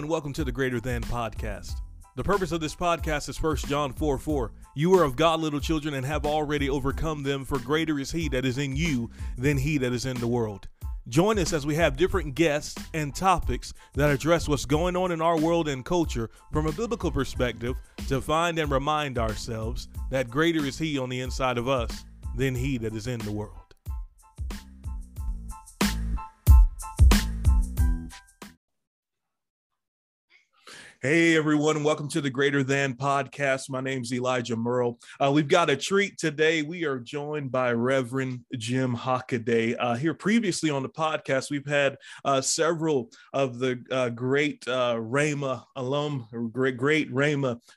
[0.00, 1.74] and welcome to the Greater Than Podcast.
[2.16, 4.52] The purpose of this podcast is 1 John 4 4.
[4.74, 8.26] You are of God, little children, and have already overcome them, for greater is He
[8.30, 10.68] that is in you than He that is in the world.
[11.10, 15.20] Join us as we have different guests and topics that address what's going on in
[15.20, 17.76] our world and culture from a biblical perspective
[18.08, 22.06] to find and remind ourselves that greater is He on the inside of us
[22.38, 23.59] than He that is in the world.
[31.02, 33.70] Hey everyone, welcome to the Greater Than podcast.
[33.70, 34.98] My name's Elijah Merle.
[35.18, 36.60] Uh, we've got a treat today.
[36.60, 39.76] We are joined by Reverend Jim Hockaday.
[39.80, 45.00] Uh, here previously on the podcast, we've had uh, several of the uh, great uh,
[45.76, 47.08] alum, great great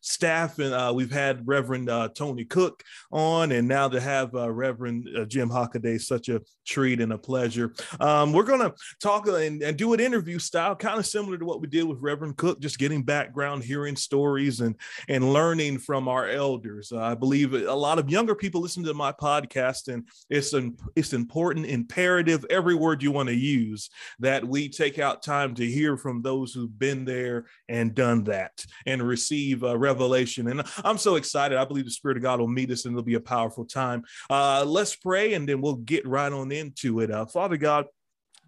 [0.02, 5.50] staff, and uh, we've had Reverend Tony Cook on, and now to have Reverend Jim
[5.50, 7.74] Hockaday, such a treat and a pleasure.
[8.02, 11.46] Um, we're going to talk and, and do an interview style, kind of similar to
[11.46, 14.76] what we did with Reverend Cook, just getting back background, hearing stories and
[15.08, 16.92] and learning from our elders.
[16.92, 20.76] Uh, I believe a lot of younger people listen to my podcast, and it's an
[20.96, 25.66] it's important, imperative, every word you want to use that we take out time to
[25.66, 30.48] hear from those who've been there and done that and receive uh, revelation.
[30.48, 31.58] And I'm so excited.
[31.58, 34.04] I believe the Spirit of God will meet us, and it'll be a powerful time.
[34.28, 37.12] Uh, let's pray, and then we'll get right on into it.
[37.12, 37.86] Uh, Father God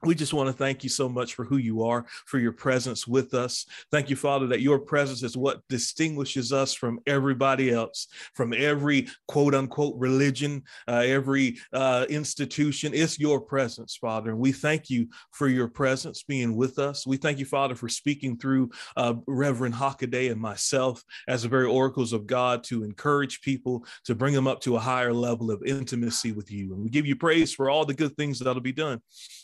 [0.05, 3.07] we just want to thank you so much for who you are, for your presence
[3.07, 3.65] with us.
[3.91, 9.07] Thank you, Father, that your presence is what distinguishes us from everybody else, from every
[9.27, 12.93] quote unquote religion, uh, every uh, institution.
[12.93, 14.29] It's your presence, Father.
[14.31, 17.07] And we thank you for your presence being with us.
[17.07, 21.65] We thank you, Father, for speaking through uh, Reverend Hockaday and myself as the very
[21.65, 25.63] oracles of God to encourage people, to bring them up to a higher level of
[25.65, 26.73] intimacy with you.
[26.73, 29.01] And we give you praise for all the good things that'll be done.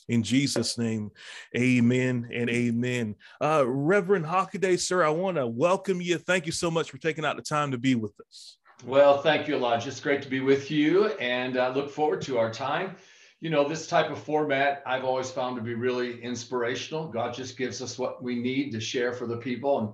[0.10, 1.12] In Jesus' name,
[1.56, 3.16] amen and amen.
[3.42, 6.18] Uh, Reverend Hockaday, sir, I want to welcome you.
[6.18, 8.58] Thank you so much for taking out the time to be with us.
[8.86, 9.90] Well, thank you, Elijah.
[9.90, 12.96] It's great to be with you and uh, look forward to our time.
[13.40, 17.08] You know, this type of format I've always found to be really inspirational.
[17.08, 19.80] God just gives us what we need to share for the people.
[19.80, 19.90] And,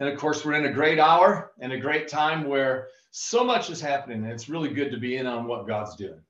[0.00, 3.70] and of course, we're in a great hour and a great time where so much
[3.70, 4.22] is happening.
[4.24, 6.20] And it's really good to be in on what God's doing.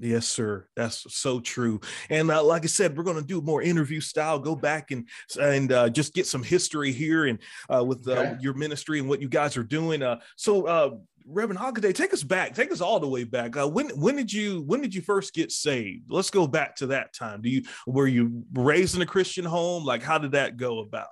[0.00, 0.66] Yes, sir.
[0.76, 1.80] That's so true.
[2.10, 4.38] And uh, like I said, we're going to do more interview style.
[4.38, 5.08] Go back and
[5.40, 7.38] and uh, just get some history here and
[7.74, 8.36] uh, with uh, okay.
[8.40, 10.02] your ministry and what you guys are doing.
[10.02, 10.90] Uh, so, uh,
[11.28, 12.54] Reverend Hockaday, take us back.
[12.54, 13.56] Take us all the way back.
[13.56, 16.10] when when did you when did you first get saved?
[16.10, 17.42] Let's go back to that time.
[17.42, 19.84] Do you were you raised in a Christian home?
[19.84, 21.08] Like, how did that go about?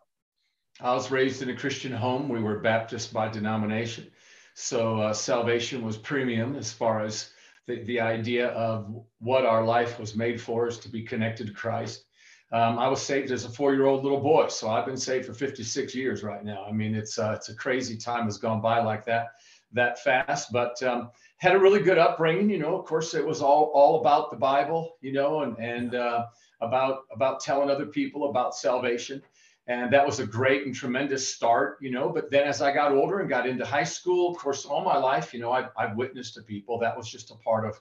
[0.80, 2.28] I was raised in a Christian home.
[2.28, 4.08] We were Baptist by denomination,
[4.54, 7.30] so salvation was premium as far as
[7.66, 11.52] the, the idea of what our life was made for is to be connected to
[11.52, 12.04] Christ.
[12.52, 15.94] Um, I was saved as a four-year-old little boy, so I've been saved for 56
[15.94, 16.64] years right now.
[16.68, 19.28] I mean, it's uh, it's a crazy time has gone by like that
[19.72, 22.50] that fast, but um, had a really good upbringing.
[22.50, 25.94] You know, of course, it was all all about the Bible, you know, and and
[25.94, 26.26] uh,
[26.60, 29.22] about about telling other people about salvation
[29.66, 32.92] and that was a great and tremendous start you know but then as i got
[32.92, 35.96] older and got into high school of course all my life you know i've, I've
[35.96, 36.78] witnessed to people.
[36.78, 37.80] That was just a part of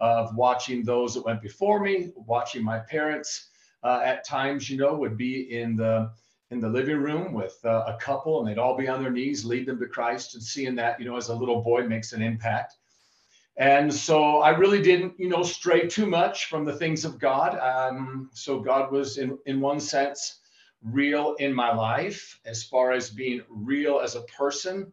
[0.00, 3.48] of watching those that went before me watching my parents
[3.82, 6.10] uh, at times you know would be in the
[6.50, 9.44] in the living room with uh, a couple and they'd all be on their knees
[9.44, 12.22] lead them to christ and seeing that you know as a little boy makes an
[12.22, 12.76] impact.
[13.56, 17.58] And so i really didn't you know stray too much from the things of god.
[17.58, 20.38] Um, so god was in in one sense
[20.82, 24.92] real in my life as far as being real as a person.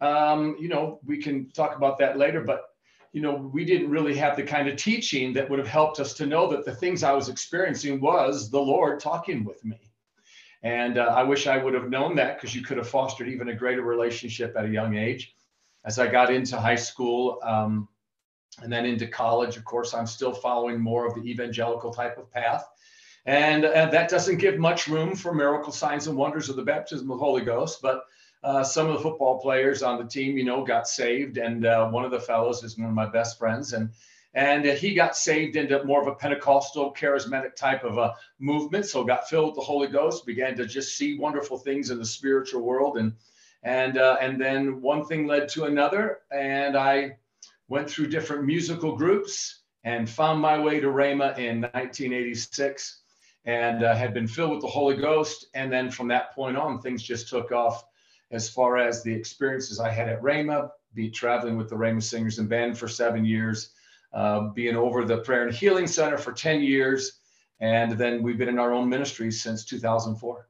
[0.00, 2.66] Um, you know, we can talk about that later, but
[3.12, 6.12] you know, we didn't really have the kind of teaching that would have helped us
[6.14, 9.90] to know that the things I was experiencing was the Lord talking with me.
[10.62, 13.48] And uh, I wish I would have known that because you could have fostered even
[13.48, 15.34] a greater relationship at a young age.
[15.84, 17.88] As I got into high school um,
[18.62, 22.30] and then into college, of course, I'm still following more of the evangelical type of
[22.30, 22.64] path.
[23.28, 27.10] And uh, that doesn't give much room for miracle signs and wonders of the baptism
[27.10, 27.82] of the Holy Ghost.
[27.82, 28.06] But
[28.42, 31.36] uh, some of the football players on the team, you know, got saved.
[31.36, 33.74] And uh, one of the fellows is one of my best friends.
[33.74, 33.90] And
[34.32, 38.86] and he got saved into more of a Pentecostal, charismatic type of a movement.
[38.86, 42.06] So got filled with the Holy Ghost, began to just see wonderful things in the
[42.06, 42.96] spiritual world.
[42.96, 43.12] And
[43.62, 46.20] and uh, and then one thing led to another.
[46.32, 47.18] And I
[47.68, 53.02] went through different musical groups and found my way to Rhema in 1986
[53.44, 55.46] and uh, had been filled with the Holy Ghost.
[55.54, 57.84] And then from that point on, things just took off
[58.30, 62.38] as far as the experiences I had at Rhema, be traveling with the Rhema Singers
[62.38, 63.70] and Band for seven years,
[64.12, 67.20] uh, being over the Prayer and Healing Center for 10 years.
[67.60, 70.47] And then we've been in our own ministry since 2004.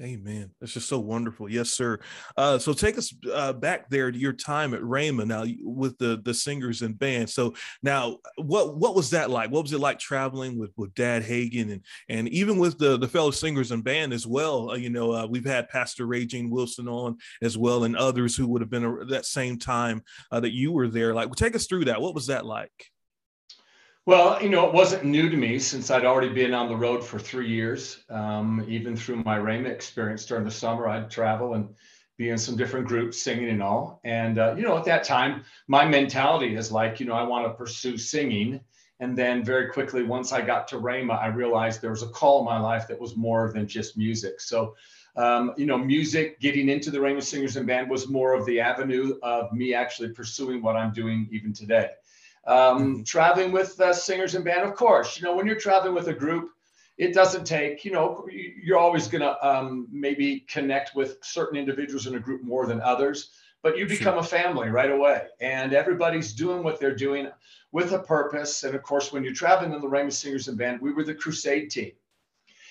[0.00, 0.50] Amen.
[0.60, 1.50] That's just so wonderful.
[1.50, 1.98] Yes, sir.
[2.34, 6.22] Uh, so take us uh, back there to your time at Rhema now with the
[6.24, 7.28] the singers and band.
[7.28, 9.50] So now, what what was that like?
[9.50, 13.08] What was it like traveling with with Dad Hagin and and even with the the
[13.08, 14.70] fellow singers and band as well?
[14.70, 18.34] Uh, you know, uh, we've had Pastor Ray Jean Wilson on as well, and others
[18.34, 21.12] who would have been at that same time uh, that you were there.
[21.12, 22.00] Like, take us through that.
[22.00, 22.90] What was that like?
[24.10, 27.04] Well, you know, it wasn't new to me since I'd already been on the road
[27.04, 28.02] for three years.
[28.10, 31.68] Um, even through my Rhema experience during the summer, I'd travel and
[32.18, 34.00] be in some different groups singing and all.
[34.02, 37.46] And, uh, you know, at that time, my mentality is like, you know, I want
[37.46, 38.58] to pursue singing.
[38.98, 42.40] And then very quickly, once I got to Rhema, I realized there was a call
[42.40, 44.40] in my life that was more than just music.
[44.40, 44.74] So,
[45.14, 48.58] um, you know, music, getting into the Rhema Singers and Band was more of the
[48.58, 51.90] avenue of me actually pursuing what I'm doing even today.
[52.46, 53.02] Um, mm-hmm.
[53.02, 55.18] Traveling with uh, singers and band, of course.
[55.18, 56.50] You know, when you're traveling with a group,
[56.96, 57.84] it doesn't take.
[57.84, 62.42] You know, you're always going to um, maybe connect with certain individuals in a group
[62.42, 63.30] more than others,
[63.62, 64.20] but you become sure.
[64.20, 67.28] a family right away, and everybody's doing what they're doing
[67.72, 68.64] with a purpose.
[68.64, 71.14] And of course, when you're traveling in the Rhema Singers and Band, we were the
[71.14, 71.92] crusade team.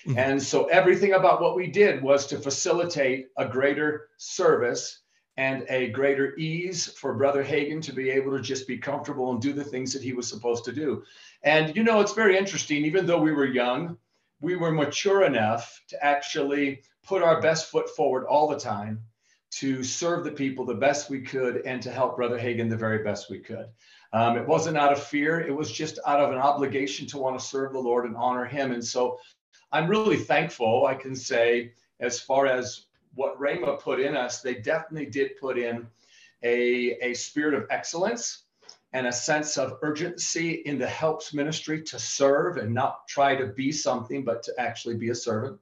[0.06, 0.18] Mm-hmm.
[0.18, 5.00] And so everything about what we did was to facilitate a greater service
[5.36, 9.40] and a greater ease for Brother Hagin to be able to just be comfortable and
[9.40, 11.02] do the things that he was supposed to do.
[11.42, 13.96] And, you know, it's very interesting, even though we were young,
[14.40, 19.02] we were mature enough to actually put our best foot forward all the time
[19.50, 23.02] to serve the people the best we could and to help Brother Hagin the very
[23.02, 23.66] best we could.
[24.12, 27.38] Um, it wasn't out of fear, it was just out of an obligation to want
[27.38, 28.72] to serve the Lord and honor Him.
[28.72, 29.18] And so
[29.72, 34.54] I'm really thankful, I can say, as far as what Rhema put in us, they
[34.54, 35.86] definitely did put in
[36.42, 38.44] a, a spirit of excellence
[38.92, 43.46] and a sense of urgency in the helps ministry to serve and not try to
[43.46, 45.58] be something, but to actually be a servant.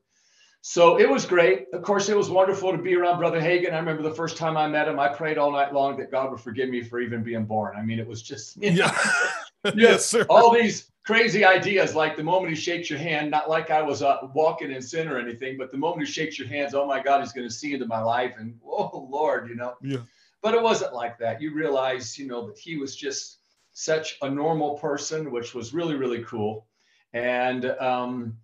[0.60, 1.66] So it was great.
[1.72, 3.72] Of course, it was wonderful to be around Brother Hagin.
[3.72, 6.30] I remember the first time I met him, I prayed all night long that God
[6.30, 7.74] would forgive me for even being born.
[7.76, 8.96] I mean, it was just, yeah.
[9.74, 10.26] yes, sir.
[10.28, 14.02] all these crazy ideas like the moment he shakes your hand not like i was
[14.02, 17.02] uh, walking in sin or anything but the moment he shakes your hands oh my
[17.02, 19.72] god he's going to see into my life and oh lord you know?
[19.80, 20.00] Yeah.
[20.42, 21.40] But it wasn't like that.
[21.40, 23.38] You realize you know that he was just
[23.72, 26.66] such a normal person which was really really cool.
[27.14, 28.36] And um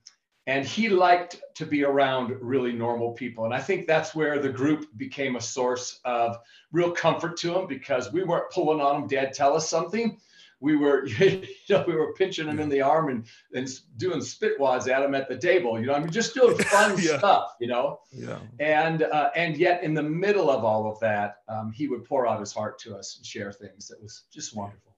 [0.46, 3.44] and he liked to be around really normal people.
[3.44, 6.38] And i think that's where the group became a source of
[6.72, 10.16] real comfort to him because we weren't pulling on him dad tell us something
[10.60, 14.58] we were, you know, we were pinching him in the arm and, and doing spit
[14.58, 17.18] wads at him at the table, you know, I mean, just doing fun yeah.
[17.18, 18.00] stuff, you know?
[18.10, 18.38] Yeah.
[18.60, 22.26] And, uh, and yet in the middle of all of that, um, he would pour
[22.26, 24.96] out his heart to us and share things that was just wonderful.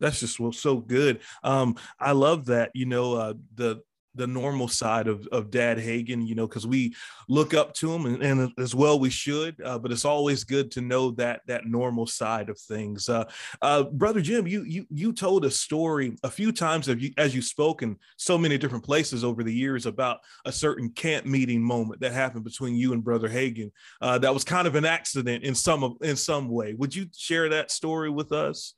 [0.00, 1.20] That's just so good.
[1.44, 3.82] Um, I love that, you know, uh, the,
[4.14, 6.94] the normal side of, of dad Hagin, you know, because we
[7.28, 10.70] look up to him and, and as well we should, uh, but it's always good
[10.72, 13.08] to know that that normal side of things.
[13.08, 13.24] Uh,
[13.62, 17.34] uh, Brother Jim, you, you, you told a story a few times of you, as
[17.34, 21.62] you spoke in so many different places over the years about a certain camp meeting
[21.62, 23.70] moment that happened between you and Brother Hagin.
[24.00, 26.74] Uh, that was kind of an accident in some, in some way.
[26.74, 28.74] Would you share that story with us?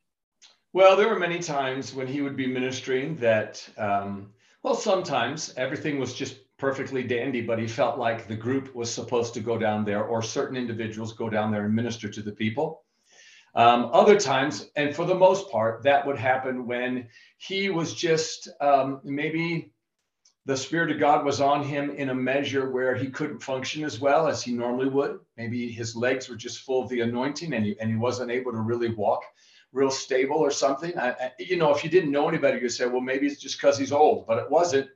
[0.72, 4.30] Well, there were many times when he would be ministering that, um,
[4.64, 9.34] well, sometimes everything was just perfectly dandy, but he felt like the group was supposed
[9.34, 12.82] to go down there or certain individuals go down there and minister to the people.
[13.54, 18.48] Um, other times, and for the most part, that would happen when he was just
[18.62, 19.70] um, maybe
[20.46, 24.00] the Spirit of God was on him in a measure where he couldn't function as
[24.00, 25.20] well as he normally would.
[25.36, 28.52] Maybe his legs were just full of the anointing and he, and he wasn't able
[28.52, 29.24] to really walk
[29.74, 30.96] real stable or something.
[30.98, 33.58] I, I, you know, if you didn't know anybody, you'd say, well, maybe it's just
[33.58, 34.88] because he's old, but it wasn't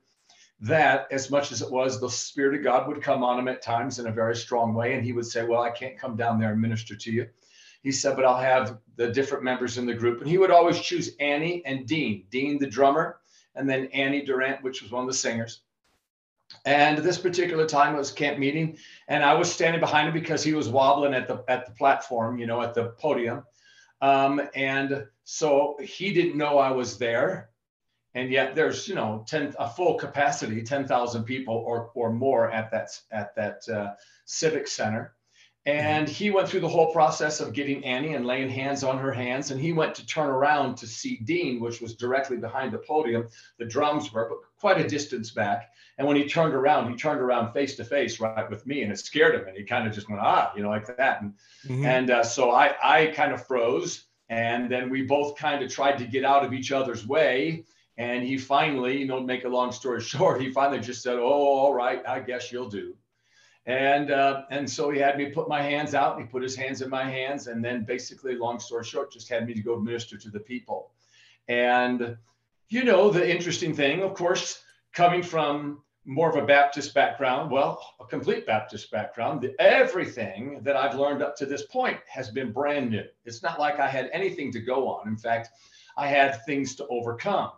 [0.61, 3.61] that as much as it was the Spirit of God would come on him at
[3.61, 4.95] times in a very strong way.
[4.95, 7.29] And he would say, well, I can't come down there and minister to you.
[7.83, 10.21] He said, but I'll have the different members in the group.
[10.21, 13.21] And he would always choose Annie and Dean, Dean, the drummer,
[13.55, 15.61] and then Annie Durant, which was one of the singers.
[16.65, 20.43] And this particular time it was camp meeting, and I was standing behind him because
[20.43, 23.45] he was wobbling at the at the platform, you know, at the podium.
[24.01, 27.51] Um, and so he didn't know I was there.
[28.15, 32.71] And yet there's, you know, 10, a full capacity, 10,000 people or, or more at
[32.71, 33.93] that, at that uh,
[34.25, 35.15] civic center.
[35.69, 39.13] And he went through the whole process of getting Annie and laying hands on her
[39.13, 39.51] hands.
[39.51, 43.29] And he went to turn around to see Dean, which was directly behind the podium.
[43.59, 45.71] The drums were, but quite a distance back.
[45.99, 48.91] And when he turned around, he turned around face to face right with me, and
[48.91, 49.47] it scared him.
[49.47, 51.21] And he kind of just went, ah, you know, like that.
[51.21, 51.35] And
[51.67, 51.85] mm-hmm.
[51.85, 55.99] and uh, so I I kind of froze, and then we both kind of tried
[55.99, 57.67] to get out of each other's way.
[57.99, 61.25] And he finally, you know, make a long story short, he finally just said, "Oh,
[61.25, 62.95] all right, I guess you'll do."
[63.69, 66.57] And, uh, and so he had me put my hands out and he put his
[66.57, 67.49] hands in my hands.
[67.49, 70.91] And then basically, long story short, just had me to go minister to the people.
[71.49, 72.17] And,
[72.71, 74.63] you know, the interesting thing, of course,
[74.95, 80.75] coming from more of a Baptist background, well, a complete Baptist background, the, everything that
[80.75, 83.05] I've learned up to this point has been brand new.
[83.27, 85.07] It's not like I had anything to go on.
[85.07, 85.51] In fact,
[85.99, 87.51] I had things to overcome,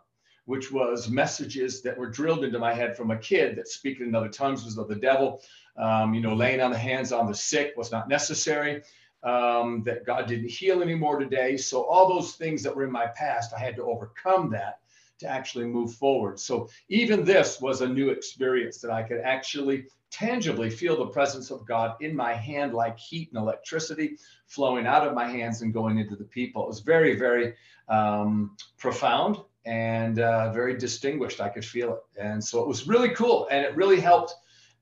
[0.47, 4.15] which was messages that were drilled into my head from a kid that speaking in
[4.17, 5.41] other tongues was of the devil.
[5.77, 8.83] Um, you know, laying on the hands on the sick was not necessary.
[9.23, 11.59] Um, that God didn't heal anymore today.
[11.59, 14.79] So all those things that were in my past, I had to overcome that
[15.19, 16.41] to actually move forward.
[16.41, 21.51] So even this was a new experience that I could actually tangibly feel the presence
[21.51, 25.73] of God in my hand, like heat and electricity flowing out of my hands and
[25.73, 26.65] going into the people.
[26.65, 27.55] It was very, very
[27.89, 29.37] um, profound
[29.67, 31.41] and uh, very distinguished.
[31.41, 32.21] I could feel it.
[32.21, 33.47] And so it was really cool.
[33.51, 34.35] And it really helped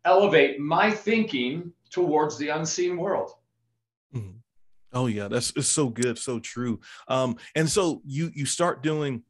[0.08, 3.30] elevate my thinking towards the unseen world.
[4.14, 4.38] Mm-hmm.
[4.92, 6.80] Oh yeah, that's so good, so true.
[7.08, 9.22] Um, and so you you start doing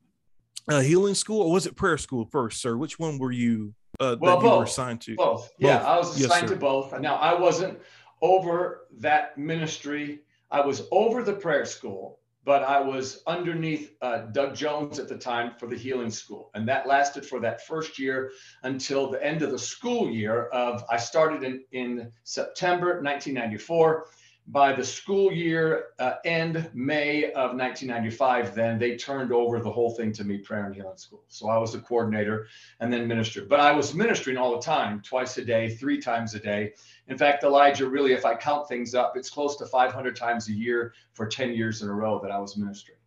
[0.69, 2.77] uh, healing school or was it prayer school first, sir?
[2.77, 4.53] Which one were you uh, well, that both.
[4.53, 5.17] you were assigned to?
[5.17, 5.51] Both.
[5.59, 6.99] Yeah, I was assigned yes, to both.
[7.01, 7.79] Now I wasn't
[8.23, 10.21] over that ministry.
[10.51, 15.19] I was over the prayer school, but I was underneath uh, Doug Jones at the
[15.19, 18.31] time for the healing school, and that lasted for that first year
[18.63, 20.47] until the end of the school year.
[20.47, 24.07] Of I started in in September 1994
[24.51, 29.91] by the school year uh, end May of 1995, then they turned over the whole
[29.91, 31.23] thing to me, prayer and healing school.
[31.29, 32.47] So I was the coordinator
[32.81, 33.45] and then minister.
[33.45, 36.73] But I was ministering all the time, twice a day, three times a day.
[37.09, 40.53] In fact, Elijah, really, if I count things up, it's close to 500 times a
[40.53, 42.98] year for 10 years in a row that I was ministering.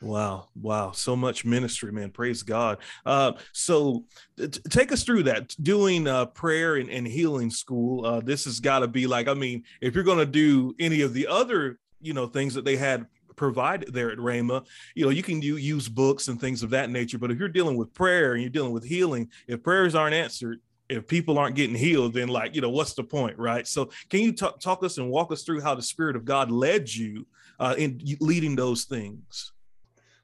[0.00, 2.10] Wow, wow, so much ministry, man.
[2.10, 2.78] Praise God.
[3.04, 4.04] Uh, so
[4.36, 8.06] t- take us through that doing uh, prayer and, and healing school.
[8.06, 11.00] Uh, this has got to be like, I mean, if you're going to do any
[11.00, 14.64] of the other, you know, things that they had provided there at Rhema,
[14.94, 17.18] you know, you can do, use books and things of that nature.
[17.18, 20.60] But if you're dealing with prayer and you're dealing with healing, if prayers aren't answered,
[20.88, 23.66] if people aren't getting healed, then like, you know, what's the point, right?
[23.66, 26.52] So can you talk, talk us and walk us through how the Spirit of God
[26.52, 27.26] led you
[27.58, 29.52] uh, in leading those things?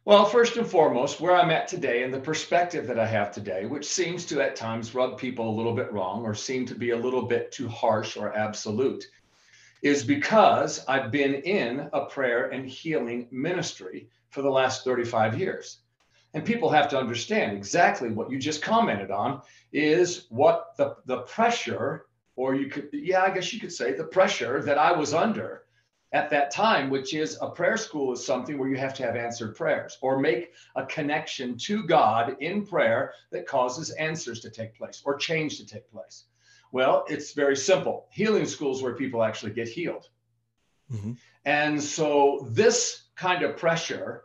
[0.07, 3.65] Well, first and foremost, where I'm at today and the perspective that I have today,
[3.65, 6.91] which seems to at times rub people a little bit wrong or seem to be
[6.91, 9.07] a little bit too harsh or absolute,
[9.81, 15.79] is because I've been in a prayer and healing ministry for the last 35 years.
[16.35, 19.41] And people have to understand exactly what you just commented on
[19.73, 22.05] is what the, the pressure,
[22.37, 25.64] or you could, yeah, I guess you could say the pressure that I was under
[26.15, 29.17] at that time, which is a prayer school is something where you have to have
[29.17, 34.77] answered prayers or make a connection to God in prayer that causes answers to take
[34.77, 36.27] place or change to take place.
[36.71, 38.07] Well, it's very simple.
[38.13, 40.09] Healing schools where people actually get healed.
[40.93, 41.13] Mm-hmm.
[41.47, 44.23] And so this kind of pressure,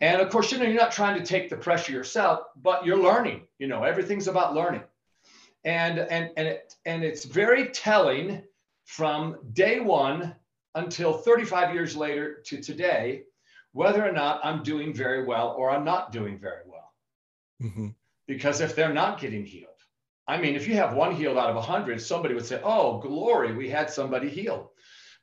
[0.00, 3.02] and of course, you know, you're not trying to take the pressure yourself, but you're
[3.02, 3.48] learning.
[3.58, 4.82] You know, everything's about learning.
[5.64, 8.42] And and and it and it's very telling
[8.84, 10.34] from day one
[10.74, 13.22] until 35 years later to today
[13.72, 16.92] whether or not I'm doing very well or I'm not doing very well.
[17.62, 17.88] Mm-hmm.
[18.26, 19.68] Because if they're not getting healed,
[20.28, 23.52] I mean, if you have one healed out of 100, somebody would say, Oh, glory,
[23.52, 24.68] we had somebody healed.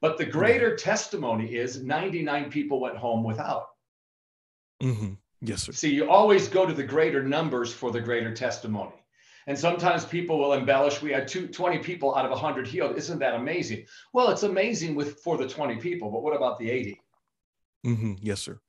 [0.01, 0.89] But the greater mm-hmm.
[0.89, 3.67] testimony is 99 people went home without.
[4.81, 5.13] Mm-hmm.
[5.41, 5.71] Yes, sir.
[5.71, 8.98] See, you always go to the greater numbers for the greater testimony.
[9.49, 11.01] And sometimes people will embellish.
[11.01, 12.95] We had two, 20 people out of 100 healed.
[12.95, 13.87] Isn't that amazing?
[14.13, 17.01] Well, it's amazing with for the 20 people, but what about the 80?
[17.83, 18.13] Mm-hmm.
[18.21, 18.59] Yes, sir.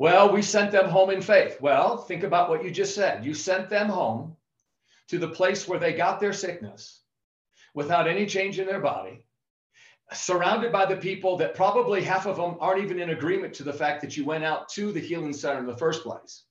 [0.00, 1.60] Well, we sent them home in faith.
[1.60, 3.24] Well, think about what you just said.
[3.24, 4.36] You sent them home
[5.06, 7.02] to the place where they got their sickness
[7.72, 9.24] without any change in their body,
[10.12, 13.72] surrounded by the people that probably half of them aren't even in agreement to the
[13.72, 16.42] fact that you went out to the healing center in the first place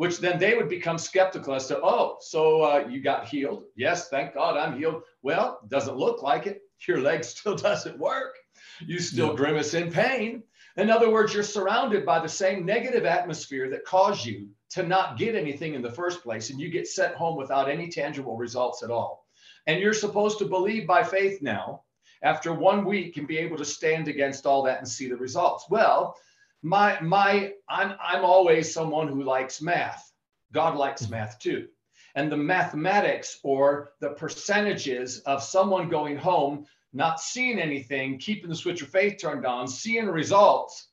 [0.00, 3.64] which then they would become skeptical as to, oh, so uh, you got healed.
[3.76, 5.02] Yes, thank God I'm healed.
[5.20, 6.62] Well, doesn't look like it.
[6.88, 8.34] Your leg still doesn't work.
[8.80, 10.42] You still grimace in pain.
[10.78, 15.18] In other words, you're surrounded by the same negative atmosphere that caused you to not
[15.18, 18.82] get anything in the first place, and you get sent home without any tangible results
[18.82, 19.26] at all.
[19.66, 21.82] And you're supposed to believe by faith now
[22.22, 25.66] after one week and be able to stand against all that and see the results.
[25.68, 26.16] Well,
[26.62, 30.12] my my I'm I'm always someone who likes math.
[30.52, 31.12] God likes mm-hmm.
[31.12, 31.68] math too.
[32.16, 38.56] And the mathematics or the percentages of someone going home, not seeing anything, keeping the
[38.56, 40.88] switch of faith turned on, seeing results,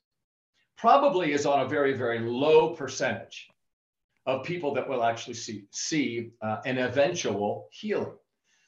[0.77, 3.47] probably is on a very, very low percentage
[4.27, 8.13] of people that will actually see, see uh, an eventual healing.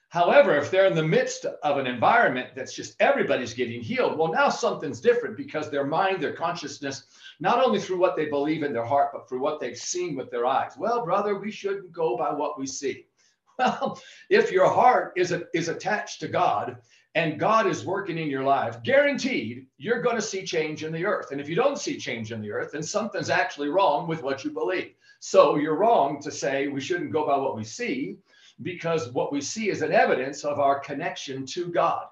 [0.09, 4.31] However, if they're in the midst of an environment that's just everybody's getting healed, well,
[4.31, 7.03] now something's different because their mind, their consciousness,
[7.39, 10.31] not only through what they believe in their heart, but through what they've seen with
[10.31, 10.71] their eyes.
[10.77, 13.05] Well, brother, we shouldn't go by what we see.
[13.59, 16.77] Well, if your heart is, a, is attached to God
[17.13, 21.05] and God is working in your life, guaranteed you're going to see change in the
[21.05, 21.31] earth.
[21.31, 24.45] And if you don't see change in the earth, then something's actually wrong with what
[24.45, 24.93] you believe.
[25.19, 28.15] So you're wrong to say we shouldn't go by what we see
[28.61, 32.07] because what we see is an evidence of our connection to God.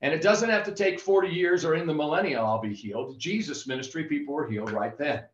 [0.00, 3.18] And it doesn't have to take 40 years or in the millennium, I'll be healed.
[3.20, 5.24] Jesus' ministry, people were healed right then.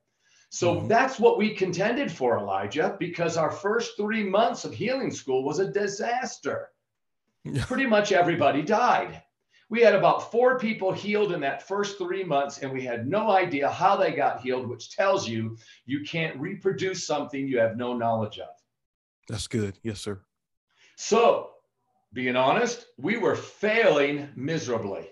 [0.51, 0.89] So mm-hmm.
[0.89, 5.59] that's what we contended for, Elijah, because our first three months of healing school was
[5.59, 6.71] a disaster.
[7.61, 9.23] Pretty much everybody died.
[9.71, 13.31] We had about four people healed in that first three months, and we had no
[13.31, 17.95] idea how they got healed, which tells you you can't reproduce something you have no
[17.95, 18.49] knowledge of.
[19.29, 19.79] That's good.
[19.83, 20.21] Yes, sir.
[20.97, 21.51] So,
[22.13, 25.09] being honest, we were failing miserably.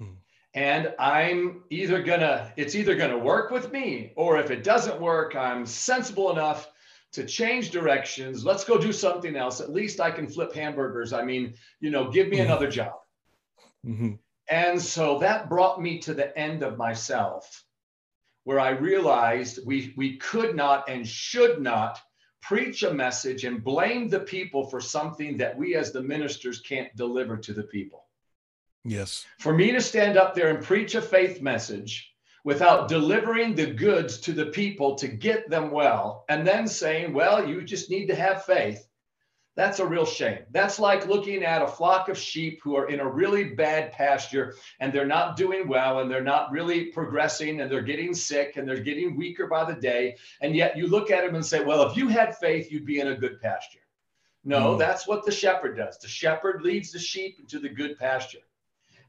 [0.00, 0.14] Hmm.
[0.54, 5.34] And I'm either gonna, it's either gonna work with me, or if it doesn't work,
[5.34, 6.70] I'm sensible enough
[7.12, 8.44] to change directions.
[8.44, 9.60] Let's go do something else.
[9.60, 11.12] At least I can flip hamburgers.
[11.12, 12.46] I mean, you know, give me mm-hmm.
[12.46, 12.94] another job.
[13.84, 14.12] Mm-hmm.
[14.50, 17.64] And so that brought me to the end of myself,
[18.44, 22.00] where I realized we we could not and should not
[22.40, 26.94] preach a message and blame the people for something that we as the ministers can't
[26.96, 28.06] deliver to the people.
[28.84, 29.26] Yes.
[29.38, 32.14] For me to stand up there and preach a faith message
[32.44, 37.46] without delivering the goods to the people to get them well, and then saying, well,
[37.46, 38.87] you just need to have faith,
[39.58, 40.38] that's a real shame.
[40.52, 44.54] That's like looking at a flock of sheep who are in a really bad pasture
[44.78, 48.68] and they're not doing well and they're not really progressing and they're getting sick and
[48.68, 50.16] they're getting weaker by the day.
[50.42, 53.00] And yet you look at them and say, well, if you had faith, you'd be
[53.00, 53.80] in a good pasture.
[54.44, 54.78] No, mm.
[54.78, 55.98] that's what the shepherd does.
[55.98, 58.38] The shepherd leads the sheep into the good pasture.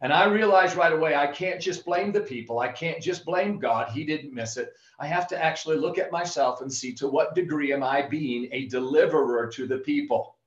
[0.02, 2.58] And I realized right away, I can't just blame the people.
[2.58, 3.90] I can't just blame God.
[3.90, 4.74] He didn't miss it.
[5.00, 8.50] I have to actually look at myself and see to what degree am I being
[8.52, 10.38] a deliverer to the people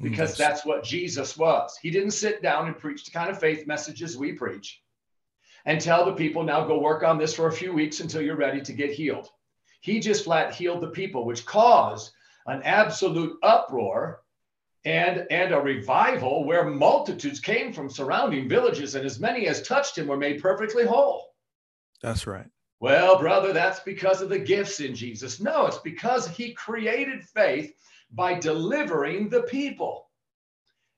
[0.00, 0.38] Mm, because yes.
[0.38, 1.76] that's what Jesus was.
[1.80, 4.82] He didn't sit down and preach the kind of faith messages we preach
[5.64, 8.36] and tell the people, now go work on this for a few weeks until you're
[8.36, 9.28] ready to get healed.
[9.80, 12.12] He just flat healed the people, which caused
[12.46, 14.22] an absolute uproar
[14.84, 19.98] and, and a revival where multitudes came from surrounding villages, and as many as touched
[19.98, 21.34] him were made perfectly whole.
[22.00, 22.46] That's right.
[22.80, 25.40] Well, brother, that's because of the gifts in Jesus.
[25.40, 27.74] No, it's because he created faith
[28.12, 30.08] by delivering the people.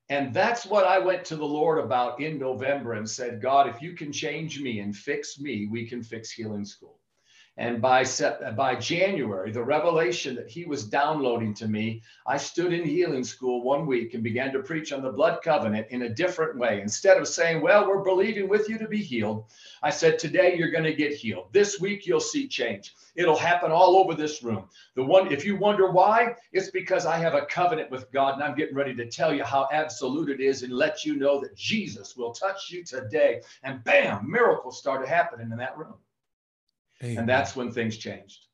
[0.08, 3.80] And that's what I went to the Lord about in November and said, God, if
[3.80, 6.99] you can change me and fix me, we can fix healing school.
[7.60, 8.06] And by,
[8.56, 13.62] by January, the revelation that he was downloading to me, I stood in healing school
[13.62, 16.80] one week and began to preach on the blood covenant in a different way.
[16.80, 19.44] Instead of saying, Well, we're believing with you to be healed,
[19.82, 21.52] I said, Today you're going to get healed.
[21.52, 22.94] This week you'll see change.
[23.14, 24.64] It'll happen all over this room.
[24.94, 28.42] The one, if you wonder why, it's because I have a covenant with God and
[28.42, 31.56] I'm getting ready to tell you how absolute it is and let you know that
[31.56, 33.42] Jesus will touch you today.
[33.62, 35.96] And bam, miracles started happening in that room.
[37.02, 37.18] Amen.
[37.18, 38.46] And that's when things changed.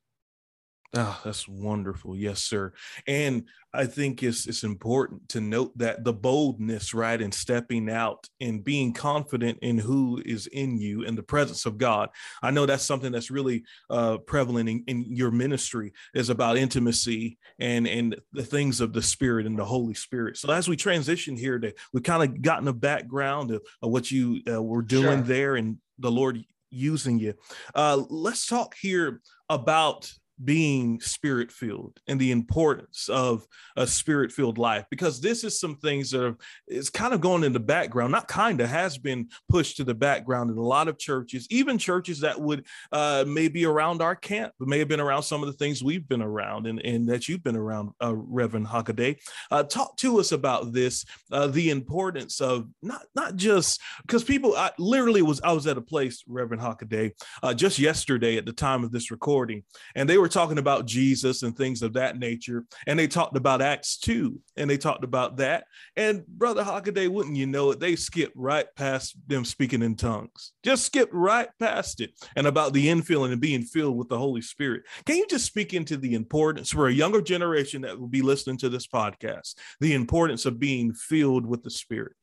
[0.94, 2.16] Oh, that's wonderful.
[2.16, 2.72] Yes, sir.
[3.06, 8.26] And I think it's it's important to note that the boldness, right, and stepping out
[8.40, 12.08] and being confident in who is in you and the presence of God.
[12.42, 17.36] I know that's something that's really uh, prevalent in, in your ministry is about intimacy
[17.58, 20.38] and and the things of the Spirit and the Holy Spirit.
[20.38, 24.10] So as we transition here, to we kind of gotten a background of, of what
[24.10, 25.22] you uh, were doing sure.
[25.22, 26.42] there and the Lord
[26.76, 27.34] using you.
[27.74, 30.12] Uh, let's talk here about
[30.44, 33.46] being spirit filled and the importance of
[33.76, 37.44] a spirit filled life because this is some things that are it's kind of going
[37.44, 40.88] in the background not kind of has been pushed to the background in a lot
[40.88, 45.22] of churches even churches that would uh maybe around our camp may have been around
[45.22, 48.66] some of the things we've been around and, and that you've been around uh, reverend
[48.66, 49.16] hockaday.
[49.50, 54.54] Uh, talk to us about this uh, the importance of not not just because people
[54.56, 58.52] I literally was i was at a place reverend hockaday uh, just yesterday at the
[58.52, 59.62] time of this recording
[59.94, 63.36] and they were were talking about Jesus and things of that nature, and they talked
[63.36, 65.66] about Acts 2, and they talked about that.
[65.94, 70.52] And Brother Hockaday, wouldn't you know it, they skipped right past them speaking in tongues,
[70.64, 74.42] just skipped right past it, and about the infilling and being filled with the Holy
[74.42, 74.82] Spirit.
[75.04, 78.58] Can you just speak into the importance for a younger generation that will be listening
[78.58, 82.14] to this podcast, the importance of being filled with the Spirit?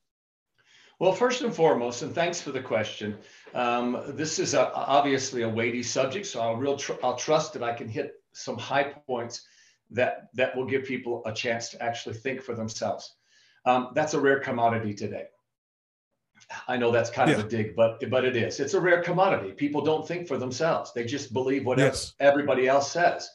[1.00, 3.18] Well, first and foremost, and thanks for the question.
[3.54, 7.64] Um, this is a, obviously a weighty subject, so I'll real tr- I'll trust that
[7.64, 9.46] I can hit some high points
[9.92, 13.16] that that will give people a chance to actually think for themselves.
[13.66, 15.26] Um, that's a rare commodity today.
[16.68, 17.38] I know that's kind yeah.
[17.38, 18.60] of a dig, but but it is.
[18.60, 19.52] It's a rare commodity.
[19.52, 20.92] People don't think for themselves.
[20.94, 22.14] They just believe what yes.
[22.20, 23.30] everybody else says.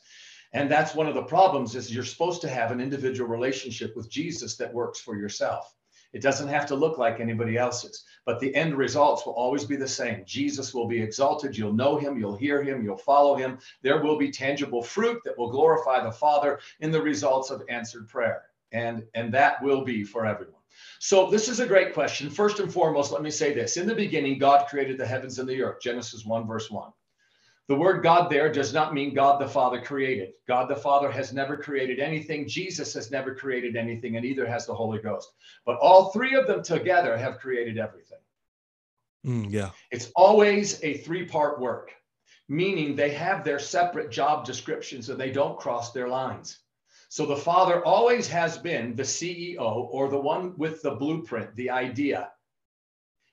[0.53, 4.11] And that's one of the problems is you're supposed to have an individual relationship with
[4.11, 5.75] Jesus that works for yourself.
[6.13, 9.77] It doesn't have to look like anybody else's, but the end results will always be
[9.77, 10.25] the same.
[10.25, 11.57] Jesus will be exalted.
[11.57, 13.59] You'll know him, you'll hear him, you'll follow him.
[13.83, 18.09] There will be tangible fruit that will glorify the Father in the results of answered
[18.09, 18.45] prayer.
[18.73, 20.55] And, and that will be for everyone.
[21.01, 22.31] So, this is a great question.
[22.31, 23.77] First and foremost, let me say this.
[23.77, 26.93] In the beginning, God created the heavens and the earth, Genesis 1, verse 1.
[27.69, 30.33] The word God there does not mean God the Father created.
[30.47, 32.49] God the Father has never created anything.
[32.49, 35.33] Jesus has never created anything, and neither has the Holy Ghost.
[35.67, 38.19] But all three of them together have created everything.
[39.27, 39.71] Mm, yeah.
[39.91, 41.93] It's always a three part work,
[42.49, 46.61] meaning they have their separate job descriptions and they don't cross their lines.
[47.11, 51.71] So the Father always has been the CEO or the one with the blueprint, the
[51.71, 52.31] idea.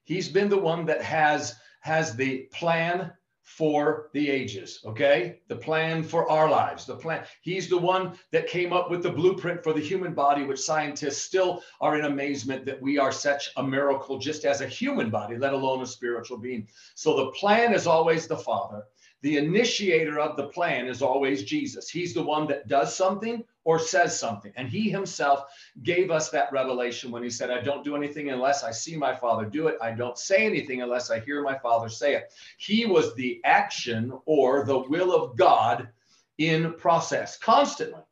[0.04, 3.12] He's been the one that has has the plan,
[3.46, 5.40] for the ages, okay?
[5.48, 7.26] The plan for our lives, the plan.
[7.42, 11.22] He's the one that came up with the blueprint for the human body, which scientists
[11.22, 15.38] still are in amazement that we are such a miracle just as a human body,
[15.38, 16.68] let alone a spiritual being.
[16.96, 18.84] So the plan is always the Father.
[19.26, 21.90] The initiator of the plan is always Jesus.
[21.90, 24.54] He's the one that does something or says something.
[24.56, 25.46] And he himself
[25.82, 29.16] gave us that revelation when he said, I don't do anything unless I see my
[29.16, 29.80] father do it.
[29.82, 32.34] I don't say anything unless I hear my father say it.
[32.60, 35.90] He was the action or the will of God
[36.38, 38.04] in process constantly.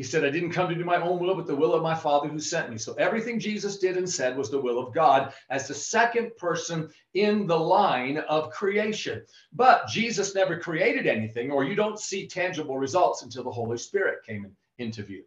[0.00, 1.94] He said, I didn't come to do my own will, but the will of my
[1.94, 2.78] Father who sent me.
[2.78, 6.88] So everything Jesus did and said was the will of God as the second person
[7.12, 9.22] in the line of creation.
[9.52, 14.24] But Jesus never created anything, or you don't see tangible results until the Holy Spirit
[14.24, 15.22] came in, into view.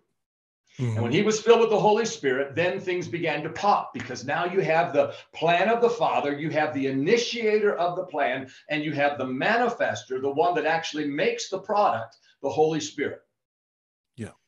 [0.80, 4.26] And when he was filled with the Holy Spirit, then things began to pop because
[4.26, 8.50] now you have the plan of the Father, you have the initiator of the plan,
[8.72, 13.22] and you have the manifester, the one that actually makes the product, the Holy Spirit.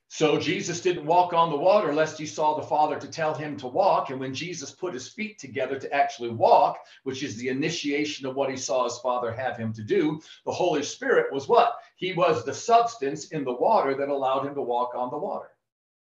[0.07, 3.57] So Jesus didn't walk on the water lest he saw the Father to tell him
[3.57, 4.11] to walk.
[4.11, 8.35] And when Jesus put his feet together to actually walk, which is the initiation of
[8.35, 11.75] what he saw his Father have him to do, the Holy Spirit was what?
[11.95, 15.49] He was the substance in the water that allowed him to walk on the water.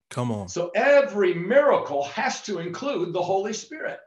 [0.10, 0.50] Come on.
[0.50, 4.00] So every miracle has to include the Holy Spirit.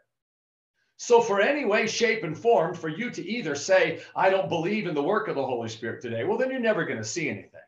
[0.99, 4.87] So, for any way, shape, and form, for you to either say, I don't believe
[4.87, 7.29] in the work of the Holy Spirit today, well, then you're never going to see
[7.29, 7.61] anything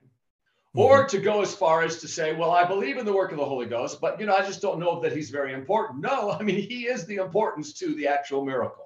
[0.79, 1.09] or mm-hmm.
[1.09, 3.45] to go as far as to say, well, I believe in the work of the
[3.45, 6.01] Holy Ghost, but you know, I just don't know that he's very important.
[6.01, 8.85] No, I mean, he is the importance to the actual miracle.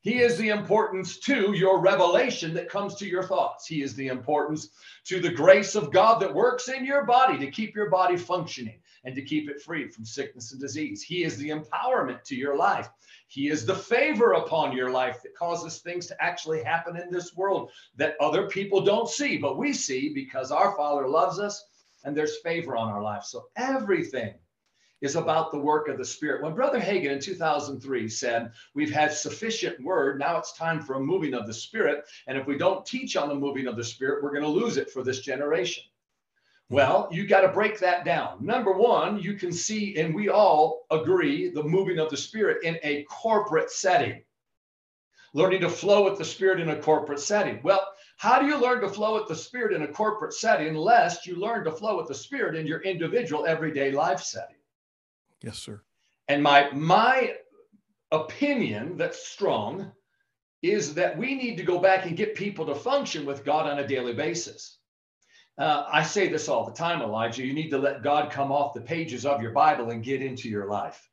[0.00, 3.66] He is the importance to your revelation that comes to your thoughts.
[3.66, 4.68] He is the importance
[5.06, 8.77] to the grace of God that works in your body to keep your body functioning
[9.04, 11.02] and to keep it free from sickness and disease.
[11.02, 12.88] He is the empowerment to your life.
[13.28, 17.36] He is the favor upon your life that causes things to actually happen in this
[17.36, 21.64] world that other people don't see, but we see because our Father loves us
[22.04, 23.24] and there's favor on our life.
[23.24, 24.34] So everything
[25.00, 26.42] is about the work of the Spirit.
[26.42, 31.00] When Brother Hagin in 2003 said, We've had sufficient word, now it's time for a
[31.00, 32.04] moving of the Spirit.
[32.26, 34.76] And if we don't teach on the moving of the Spirit, we're going to lose
[34.76, 35.84] it for this generation.
[36.70, 38.44] Well, you got to break that down.
[38.44, 42.78] Number one, you can see, and we all agree, the moving of the Spirit in
[42.82, 44.22] a corporate setting.
[45.32, 47.60] Learning to flow with the Spirit in a corporate setting.
[47.62, 47.86] Well,
[48.18, 51.36] how do you learn to flow with the Spirit in a corporate setting unless you
[51.36, 54.56] learn to flow with the Spirit in your individual everyday life setting?
[55.42, 55.82] Yes, sir.
[56.28, 57.34] And my my
[58.10, 59.92] opinion that's strong
[60.62, 63.78] is that we need to go back and get people to function with God on
[63.78, 64.77] a daily basis.
[65.58, 67.44] Uh, I say this all the time, Elijah.
[67.44, 70.48] You need to let God come off the pages of your Bible and get into
[70.48, 71.08] your life.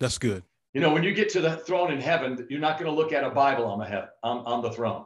[0.00, 0.42] That's good.
[0.72, 3.12] You know, when you get to the throne in heaven, you're not going to look
[3.12, 5.04] at a Bible on the heaven, on, on the throne.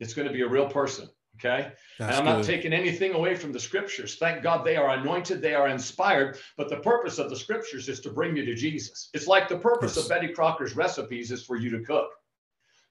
[0.00, 1.08] It's going to be a real person.
[1.36, 1.72] Okay.
[1.98, 4.16] That's and I'm not taking anything away from the scriptures.
[4.16, 6.36] Thank God they are anointed, they are inspired.
[6.58, 9.08] But the purpose of the scriptures is to bring you to Jesus.
[9.14, 10.04] It's like the purpose yes.
[10.04, 12.10] of Betty Crocker's recipes is for you to cook.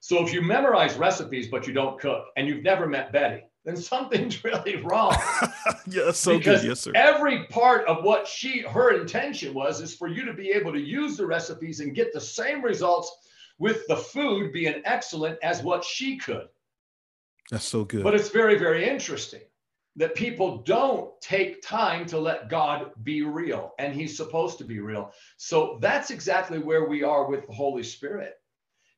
[0.00, 3.76] So if you memorize recipes, but you don't cook, and you've never met Betty, then
[3.76, 5.14] something's really wrong.
[5.86, 6.68] yes, so because good.
[6.68, 6.92] Yes, sir.
[6.94, 10.80] Every part of what she her intention was is for you to be able to
[10.80, 13.14] use the recipes and get the same results
[13.58, 16.48] with the food being excellent as what she could.
[17.50, 18.02] That's so good.
[18.02, 19.42] But it's very, very interesting
[19.96, 24.78] that people don't take time to let God be real, and He's supposed to be
[24.78, 25.12] real.
[25.36, 28.34] So that's exactly where we are with the Holy Spirit.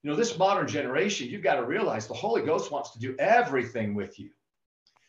[0.02, 3.16] You know, this modern generation, you've got to realize the Holy Ghost wants to do
[3.18, 4.30] everything with you.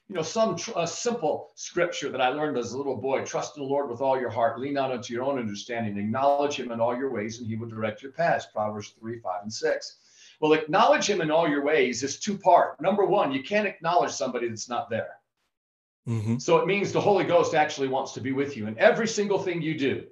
[0.10, 3.58] You know, some tr- a simple scripture that I learned as a little boy: trust
[3.58, 6.72] in the Lord with all your heart, lean not unto your own understanding, acknowledge Him
[6.72, 8.48] in all your ways, and He will direct your paths.
[8.54, 9.98] Proverbs three, five, and six.
[10.39, 12.82] Well, acknowledge Him in all your ways is two part.
[12.82, 15.20] Number one, you can't acknowledge somebody that's not there.
[16.08, 16.38] Mm-hmm.
[16.38, 19.39] So it means the Holy Ghost actually wants to be with you in every single
[19.39, 20.04] thing you do.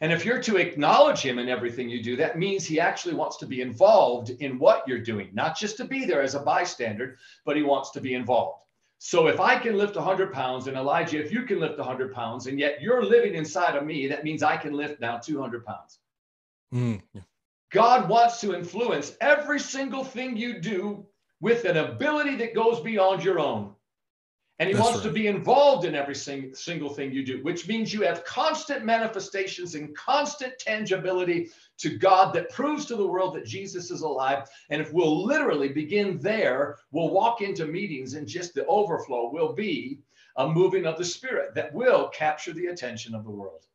[0.00, 3.36] And if you're to acknowledge him in everything you do, that means he actually wants
[3.38, 7.16] to be involved in what you're doing, not just to be there as a bystander,
[7.44, 8.65] but he wants to be involved.
[8.98, 12.46] So if I can lift 100 pounds, and Elijah, if you can lift 100 pounds,
[12.46, 15.98] and yet you're living inside of me, that means I can lift now 200 pounds.
[16.74, 17.02] Mm.
[17.70, 21.06] God wants to influence every single thing you do
[21.40, 23.75] with an ability that goes beyond your own.
[24.58, 25.08] And he That's wants right.
[25.08, 28.86] to be involved in every sing, single thing you do, which means you have constant
[28.86, 34.48] manifestations and constant tangibility to God that proves to the world that Jesus is alive.
[34.70, 39.52] And if we'll literally begin there, we'll walk into meetings and just the overflow will
[39.52, 39.98] be
[40.36, 43.66] a moving of the Spirit that will capture the attention of the world.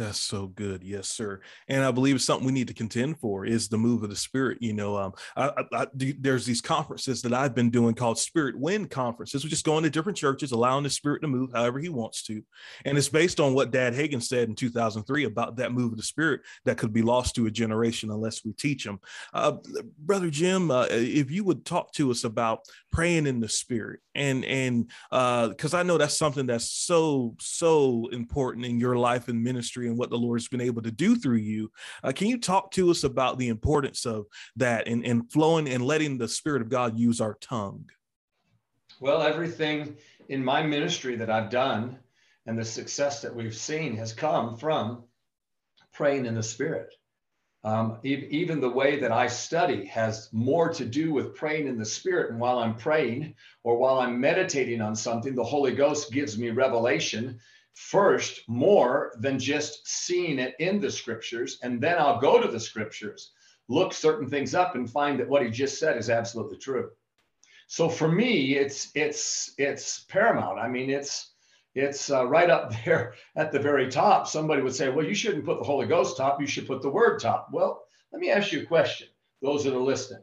[0.00, 0.82] That's so good.
[0.82, 1.42] Yes, sir.
[1.68, 4.56] And I believe something we need to contend for is the move of the spirit.
[4.62, 8.58] You know, um, I, I, I, there's these conferences that I've been doing called Spirit
[8.58, 9.44] Wind conferences.
[9.44, 12.42] We're just going to different churches, allowing the spirit to move however he wants to.
[12.86, 16.02] And it's based on what Dad Hagin said in 2003 about that move of the
[16.02, 19.00] spirit that could be lost to a generation unless we teach them.
[19.34, 19.58] Uh,
[19.98, 22.60] Brother Jim, uh, if you would talk to us about
[22.90, 28.08] praying in the spirit and, and, uh, cause I know that's something that's so, so
[28.12, 31.36] important in your life and ministry and what the Lord's been able to do through
[31.36, 31.70] you.
[32.02, 34.26] Uh, can you talk to us about the importance of
[34.56, 37.90] that and, and flowing and letting the Spirit of God use our tongue?
[39.00, 39.96] Well, everything
[40.28, 41.98] in my ministry that I've done
[42.46, 45.04] and the success that we've seen has come from
[45.92, 46.94] praying in the Spirit.
[47.62, 51.84] Um, even the way that I study has more to do with praying in the
[51.84, 52.30] Spirit.
[52.30, 56.50] And while I'm praying or while I'm meditating on something, the Holy Ghost gives me
[56.50, 57.38] revelation
[57.80, 61.58] first more than just seeing it in the scriptures.
[61.62, 63.32] And then I'll go to the scriptures,
[63.68, 66.90] look certain things up, and find that what he just said is absolutely true.
[67.68, 70.58] So for me, it's it's it's paramount.
[70.58, 71.32] I mean, it's
[71.74, 74.28] it's uh, right up there at the very top.
[74.28, 76.40] Somebody would say, "Well, you shouldn't put the Holy Ghost top.
[76.40, 79.08] You should put the Word top." Well, let me ask you a question.
[79.40, 80.22] Those that are listening,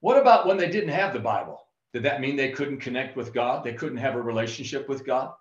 [0.00, 1.60] what about when they didn't have the Bible?
[1.92, 3.62] Did that mean they couldn't connect with God?
[3.62, 5.34] They couldn't have a relationship with God?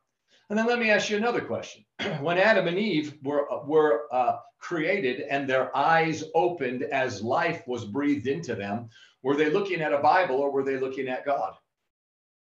[0.54, 1.84] And then let me ask you another question.
[2.22, 7.86] when Adam and Eve were, were uh, created and their eyes opened as life was
[7.86, 8.88] breathed into them,
[9.24, 11.56] were they looking at a Bible or were they looking at God?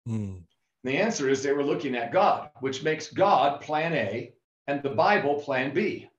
[0.08, 0.42] Mm.
[0.82, 4.32] The answer is they were looking at God, which makes God plan A
[4.66, 6.10] and the Bible plan B.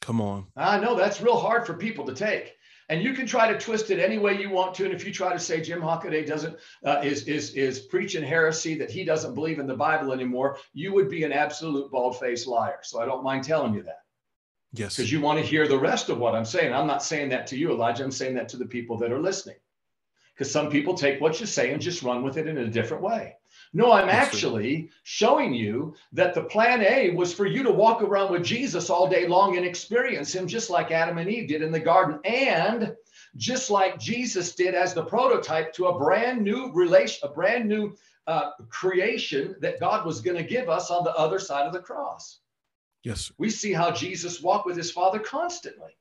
[0.00, 0.46] Come on.
[0.56, 2.55] I know that's real hard for people to take.
[2.88, 4.84] And you can try to twist it any way you want to.
[4.84, 8.76] And if you try to say Jim Hockaday doesn't uh, is is is preaching heresy
[8.78, 12.78] that he doesn't believe in the Bible anymore, you would be an absolute bald-faced liar.
[12.82, 14.02] So I don't mind telling you that.
[14.72, 14.96] Yes.
[14.96, 16.72] Because you want to hear the rest of what I'm saying.
[16.72, 18.04] I'm not saying that to you, Elijah.
[18.04, 19.56] I'm saying that to the people that are listening.
[20.34, 23.02] Because some people take what you say and just run with it in a different
[23.02, 23.36] way.
[23.72, 28.32] No, I'm actually showing you that the plan A was for you to walk around
[28.32, 31.72] with Jesus all day long and experience him just like Adam and Eve did in
[31.72, 32.94] the garden and
[33.36, 37.94] just like Jesus did as the prototype to a brand new relation, a brand new
[38.26, 41.80] uh, creation that God was going to give us on the other side of the
[41.80, 42.40] cross.
[43.02, 43.30] Yes.
[43.38, 45.96] We see how Jesus walked with his Father constantly.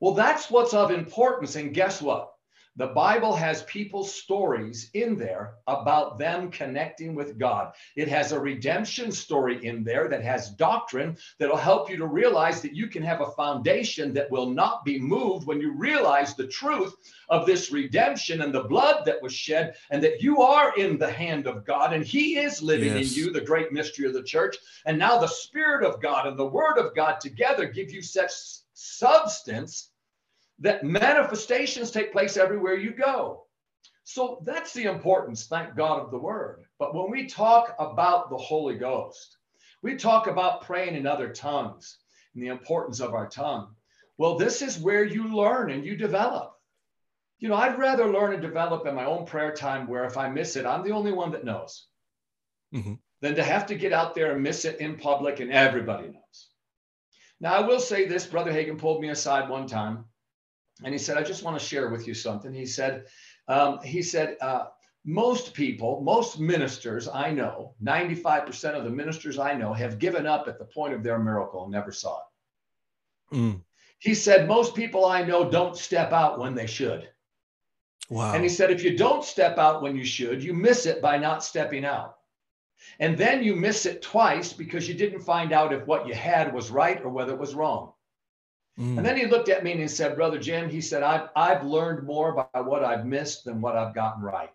[0.00, 1.56] Well, that's what's of importance.
[1.56, 2.32] And guess what?
[2.78, 7.72] The Bible has people's stories in there about them connecting with God.
[7.96, 12.60] It has a redemption story in there that has doctrine that'll help you to realize
[12.60, 16.46] that you can have a foundation that will not be moved when you realize the
[16.46, 16.94] truth
[17.30, 21.10] of this redemption and the blood that was shed, and that you are in the
[21.10, 23.16] hand of God and He is living yes.
[23.16, 24.56] in you, the great mystery of the church.
[24.84, 28.32] And now the Spirit of God and the Word of God together give you such
[28.74, 29.92] substance
[30.60, 33.44] that manifestations take place everywhere you go.
[34.04, 36.64] So that's the importance, thank God, of the word.
[36.78, 39.36] But when we talk about the Holy Ghost,
[39.82, 41.98] we talk about praying in other tongues
[42.34, 43.74] and the importance of our tongue.
[44.16, 46.52] Well, this is where you learn and you develop.
[47.38, 50.28] You know, I'd rather learn and develop in my own prayer time where if I
[50.28, 51.86] miss it, I'm the only one that knows,
[52.74, 52.94] mm-hmm.
[53.20, 56.48] than to have to get out there and miss it in public and everybody knows.
[57.40, 60.06] Now, I will say this Brother Hagin pulled me aside one time
[60.84, 62.52] and he said, I just want to share with you something.
[62.52, 63.06] He said,
[63.48, 64.66] um, he said, uh,
[65.04, 70.48] most people, most ministers I know, 95% of the ministers I know have given up
[70.48, 73.36] at the point of their miracle and never saw it.
[73.36, 73.62] Mm.
[73.98, 77.08] He said, most people I know don't step out when they should.
[78.10, 78.34] Wow.
[78.34, 81.18] And he said, if you don't step out when you should, you miss it by
[81.18, 82.16] not stepping out.
[83.00, 86.52] And then you miss it twice because you didn't find out if what you had
[86.52, 87.92] was right or whether it was wrong.
[88.78, 88.98] Mm.
[88.98, 91.64] And then he looked at me and he said, Brother Jim, he said, I've, I've
[91.64, 94.50] learned more by what I've missed than what I've gotten right.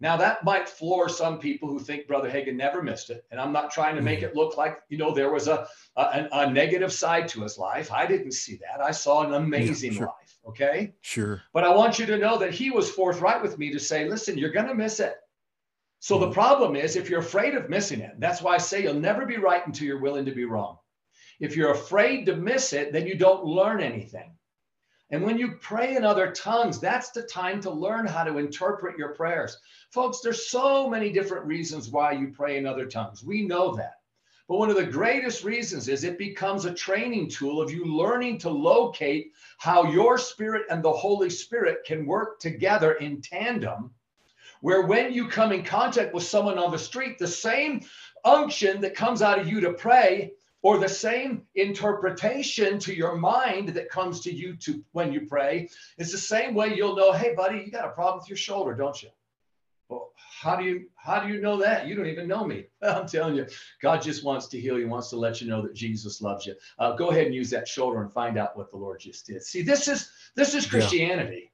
[0.00, 3.52] Now that might floor some people who think Brother Hagin never missed it, and I'm
[3.52, 4.24] not trying to make mm.
[4.24, 7.90] it look like you know there was a, a, a negative side to his life.
[7.90, 8.80] I didn't see that.
[8.80, 10.06] I saw an amazing yeah, sure.
[10.06, 10.38] life.
[10.46, 10.94] Okay.
[11.00, 11.42] Sure.
[11.52, 14.38] But I want you to know that he was forthright with me to say, listen,
[14.38, 15.16] you're going to miss it.
[15.98, 16.20] So mm.
[16.20, 19.26] the problem is if you're afraid of missing it, that's why I say you'll never
[19.26, 20.78] be right until you're willing to be wrong.
[21.40, 24.32] If you're afraid to miss it, then you don't learn anything.
[25.10, 28.98] And when you pray in other tongues, that's the time to learn how to interpret
[28.98, 29.58] your prayers.
[29.90, 33.24] Folks, there's so many different reasons why you pray in other tongues.
[33.24, 33.94] We know that.
[34.48, 38.38] But one of the greatest reasons is it becomes a training tool of you learning
[38.38, 43.90] to locate how your spirit and the Holy Spirit can work together in tandem.
[44.60, 47.82] Where when you come in contact with someone on the street, the same
[48.24, 53.70] unction that comes out of you to pray or the same interpretation to your mind
[53.70, 55.68] that comes to you to when you pray
[55.98, 58.74] is the same way you'll know hey buddy you got a problem with your shoulder
[58.74, 59.08] don't you?
[59.88, 61.86] Well how do you how do you know that?
[61.86, 62.66] You don't even know me.
[62.82, 63.46] I'm telling you
[63.82, 66.54] god just wants to heal you wants to let you know that jesus loves you.
[66.78, 69.42] Uh, go ahead and use that shoulder and find out what the lord just did.
[69.42, 71.42] See this is this is christianity.
[71.42, 71.48] Yeah.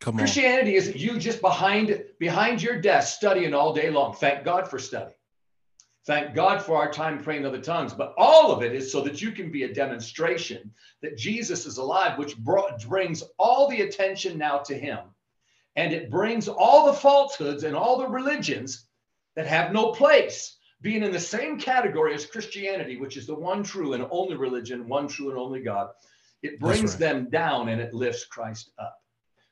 [0.00, 4.14] Come Christianity isn't you just behind behind your desk studying all day long.
[4.14, 5.12] Thank God for study.
[6.04, 9.02] Thank God for our time praying in other tongues, but all of it is so
[9.02, 13.82] that you can be a demonstration that Jesus is alive, which brought, brings all the
[13.82, 14.98] attention now to him.
[15.76, 18.88] And it brings all the falsehoods and all the religions
[19.36, 23.62] that have no place being in the same category as Christianity, which is the one
[23.62, 25.90] true and only religion, one true and only God.
[26.42, 26.98] It brings right.
[26.98, 28.98] them down and it lifts Christ up.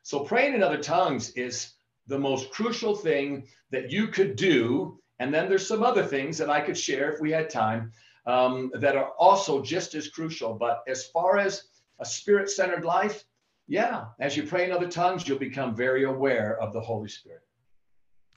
[0.03, 1.75] So praying in other tongues is
[2.09, 6.49] the most crucial thing that you could do and then there's some other things that
[6.49, 7.93] I could share if we had time
[8.27, 10.55] um, that are also just as crucial.
[10.55, 11.65] But as far as
[12.01, 13.25] a spirit centered life,
[13.69, 17.43] yeah, as you pray in other tongues, you'll become very aware of the Holy Spirit.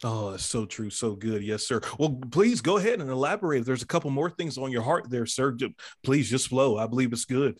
[0.03, 0.89] Oh, that's so true.
[0.89, 1.41] So good.
[1.41, 1.79] Yes, sir.
[1.97, 3.65] Well, please go ahead and elaborate.
[3.65, 5.55] There's a couple more things on your heart there, sir.
[6.03, 6.77] Please just flow.
[6.77, 7.57] I believe it's good.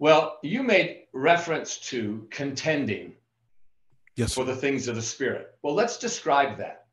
[0.00, 3.14] Well, you made reference to contending
[4.16, 5.50] yes, for the things of the Spirit.
[5.62, 6.87] Well, let's describe that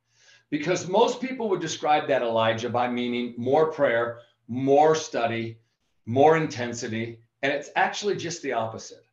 [0.52, 5.58] because most people would describe that Elijah by meaning more prayer, more study,
[6.06, 9.06] more intensity, and it's actually just the opposite.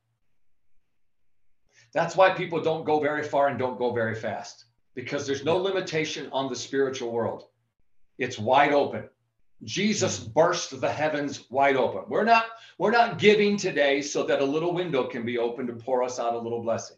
[1.92, 4.64] That's why people don't go very far and don't go very fast
[4.94, 7.44] because there's no limitation on the spiritual world.
[8.18, 9.08] It's wide open.
[9.64, 12.04] Jesus burst the heavens wide open.
[12.08, 12.46] We're not
[12.78, 16.18] we're not giving today so that a little window can be opened to pour us
[16.18, 16.96] out a little blessing.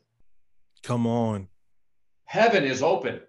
[0.83, 1.49] Come on.
[2.25, 3.21] Heaven is open.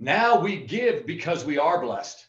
[0.00, 2.26] Now we give because we are blessed.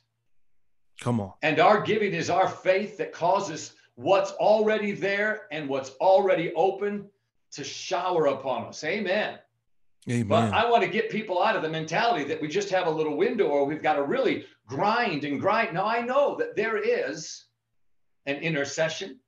[0.99, 1.33] Come on.
[1.41, 7.07] And our giving is our faith that causes what's already there and what's already open
[7.51, 8.83] to shower upon us.
[8.83, 9.39] Amen.
[10.09, 10.27] Amen.
[10.27, 12.91] But I want to get people out of the mentality that we just have a
[12.91, 15.73] little window or we've got to really grind and grind.
[15.73, 17.45] Now, I know that there is
[18.25, 19.19] an intercession,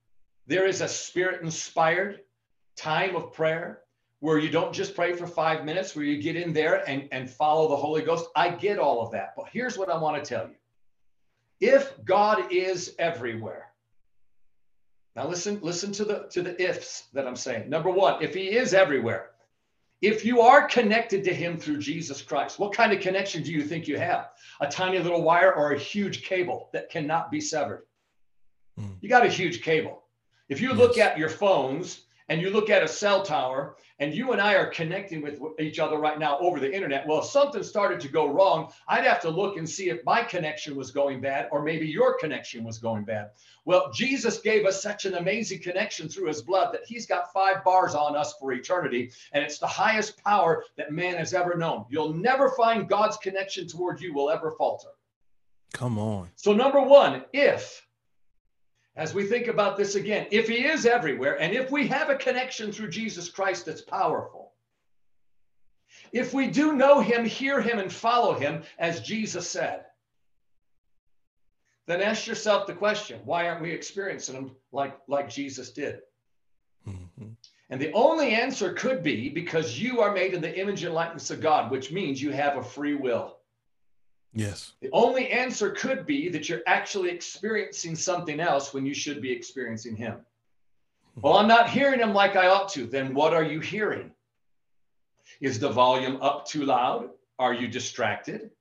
[0.47, 2.21] there is a spirit inspired
[2.75, 3.81] time of prayer
[4.21, 7.29] where you don't just pray for five minutes, where you get in there and, and
[7.29, 8.29] follow the Holy Ghost.
[8.35, 9.33] I get all of that.
[9.35, 10.55] But here's what I want to tell you
[11.59, 13.67] if God is everywhere,
[15.15, 17.69] now listen, listen to the to the ifs that I'm saying.
[17.69, 19.31] Number one, if he is everywhere,
[20.01, 23.63] if you are connected to him through Jesus Christ, what kind of connection do you
[23.63, 24.29] think you have?
[24.61, 27.85] A tiny little wire or a huge cable that cannot be severed?
[28.79, 28.97] Mm.
[29.01, 30.03] You got a huge cable.
[30.47, 30.77] If you yes.
[30.77, 34.53] look at your phones and you look at a cell tower and you and I
[34.53, 37.05] are connecting with each other right now over the internet.
[37.05, 40.23] Well, if something started to go wrong, I'd have to look and see if my
[40.23, 43.31] connection was going bad or maybe your connection was going bad.
[43.65, 47.65] Well, Jesus gave us such an amazing connection through his blood that he's got five
[47.65, 49.11] bars on us for eternity.
[49.33, 51.83] And it's the highest power that man has ever known.
[51.89, 54.87] You'll never find God's connection toward you will ever falter.
[55.73, 56.29] Come on.
[56.37, 57.85] So, number one, if
[58.95, 62.15] as we think about this again, if he is everywhere, and if we have a
[62.15, 64.51] connection through Jesus Christ that's powerful,
[66.11, 69.85] if we do know him, hear him, and follow him, as Jesus said,
[71.87, 75.99] then ask yourself the question why aren't we experiencing him like, like Jesus did?
[76.87, 77.29] Mm-hmm.
[77.69, 81.31] And the only answer could be because you are made in the image and likeness
[81.31, 83.37] of God, which means you have a free will.
[84.33, 84.73] Yes.
[84.81, 89.31] The only answer could be that you're actually experiencing something else when you should be
[89.31, 90.25] experiencing Him.
[91.15, 92.85] Well, I'm not hearing him like I ought to.
[92.85, 94.11] Then what are you hearing?
[95.41, 97.09] Is the volume up too loud?
[97.37, 98.51] Are you distracted?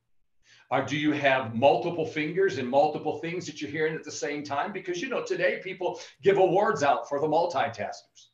[0.71, 4.43] Or do you have multiple fingers and multiple things that you're hearing at the same
[4.43, 4.73] time?
[4.73, 8.29] Because, you know, today people give awards out for the multitaskers.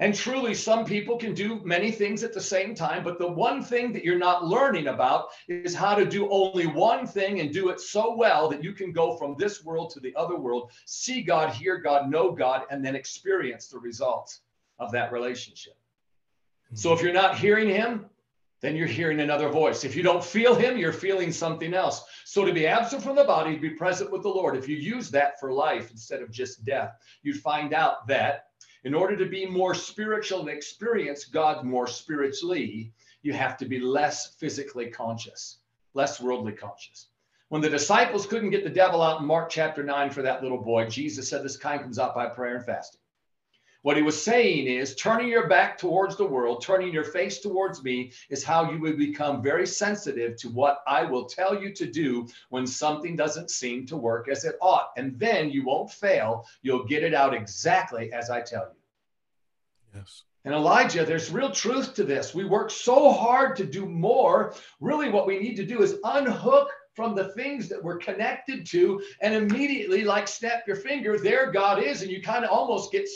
[0.00, 3.62] And truly, some people can do many things at the same time, but the one
[3.62, 7.68] thing that you're not learning about is how to do only one thing and do
[7.68, 11.20] it so well that you can go from this world to the other world, see
[11.20, 14.40] God, hear God, know God, and then experience the results
[14.78, 15.74] of that relationship.
[16.72, 18.06] So if you're not hearing Him,
[18.62, 19.84] then you're hearing another voice.
[19.84, 22.04] If you don't feel Him, you're feeling something else.
[22.24, 25.10] So to be absent from the body, be present with the Lord, if you use
[25.10, 28.49] that for life instead of just death, you'd find out that
[28.84, 33.78] in order to be more spiritual and experience God more spiritually, you have to be
[33.78, 35.58] less physically conscious,
[35.94, 37.08] less worldly conscious.
[37.48, 40.62] When the disciples couldn't get the devil out in Mark chapter 9 for that little
[40.62, 42.99] boy, Jesus said, This kind comes out by prayer and fasting.
[43.82, 47.82] What he was saying is turning your back towards the world, turning your face towards
[47.82, 51.86] me is how you would become very sensitive to what I will tell you to
[51.86, 54.90] do when something doesn't seem to work as it ought.
[54.98, 56.46] And then you won't fail.
[56.60, 59.98] You'll get it out exactly as I tell you.
[59.98, 60.24] Yes.
[60.44, 62.34] And Elijah, there's real truth to this.
[62.34, 64.54] We work so hard to do more.
[64.80, 69.02] Really, what we need to do is unhook from the things that we're connected to
[69.20, 72.02] and immediately, like snap your finger, there God is.
[72.02, 73.08] And you kind of almost get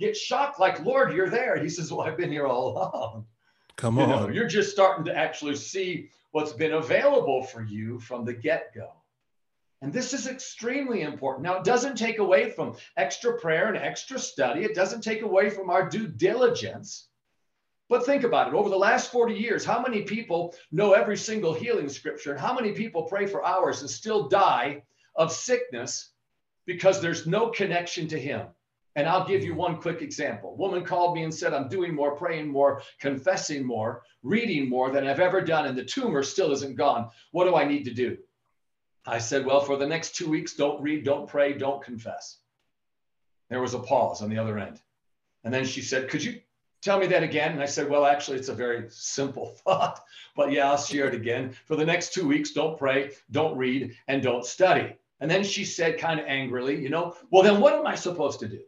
[0.00, 1.56] get shocked, like, Lord, you're there.
[1.62, 3.26] he says, Well, I've been here all along.
[3.76, 4.08] Come on.
[4.08, 8.32] You know, you're just starting to actually see what's been available for you from the
[8.32, 8.90] get go.
[9.82, 11.44] And this is extremely important.
[11.44, 15.50] Now, it doesn't take away from extra prayer and extra study, it doesn't take away
[15.50, 17.06] from our due diligence.
[17.88, 18.54] But think about it.
[18.54, 22.30] Over the last 40 years, how many people know every single healing scripture?
[22.30, 24.84] And how many people pray for hours and still die
[25.16, 26.10] of sickness
[26.66, 28.46] because there's no connection to Him?
[29.00, 30.54] And I'll give you one quick example.
[30.56, 35.06] Woman called me and said, I'm doing more, praying more, confessing more, reading more than
[35.06, 37.08] I've ever done, and the tumor still isn't gone.
[37.30, 38.18] What do I need to do?
[39.06, 42.40] I said, Well, for the next two weeks, don't read, don't pray, don't confess.
[43.48, 44.78] There was a pause on the other end.
[45.44, 46.38] And then she said, Could you
[46.82, 47.52] tell me that again?
[47.52, 49.98] And I said, Well, actually, it's a very simple thought,
[50.36, 51.54] but yeah, I'll share it again.
[51.64, 54.94] For the next two weeks, don't pray, don't read, and don't study.
[55.20, 58.40] And then she said, kind of angrily, You know, well, then what am I supposed
[58.40, 58.60] to do?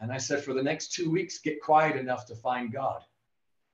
[0.00, 3.02] And I said, for the next two weeks, get quiet enough to find God.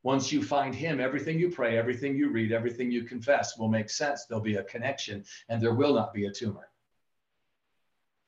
[0.04, 3.88] Once you find Him, everything you pray, everything you read, everything you confess will make
[3.88, 4.24] sense.
[4.24, 6.68] There'll be a connection and there will not be a tumor.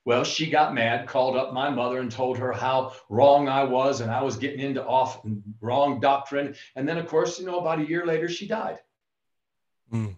[0.04, 4.02] Well, she got mad, called up my mother and told her how wrong I was
[4.02, 5.22] and I was getting into off
[5.60, 6.54] wrong doctrine.
[6.76, 8.80] And then, of course, you know, about a year later, she died.
[9.92, 10.16] Mm.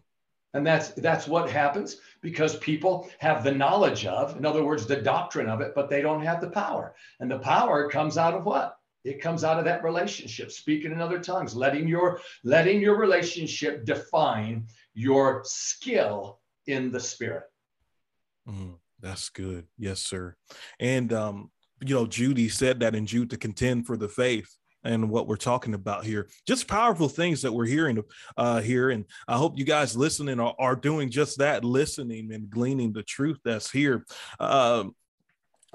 [0.56, 4.96] And that's that's what happens because people have the knowledge of, in other words, the
[4.96, 6.94] doctrine of it, but they don't have the power.
[7.20, 8.78] And the power comes out of what?
[9.04, 13.84] It comes out of that relationship, speaking in other tongues, letting your letting your relationship
[13.84, 17.44] define your skill in the spirit.
[18.48, 19.66] Mm, that's good.
[19.76, 20.36] Yes, sir.
[20.80, 21.50] And um,
[21.84, 24.56] you know, Judy said that in Jude to contend for the faith
[24.86, 26.28] and what we're talking about here.
[26.46, 28.02] Just powerful things that we're hearing
[28.36, 28.90] uh, here.
[28.90, 33.02] And I hope you guys listening are, are doing just that, listening and gleaning the
[33.02, 34.04] truth that's here.
[34.40, 34.94] Um,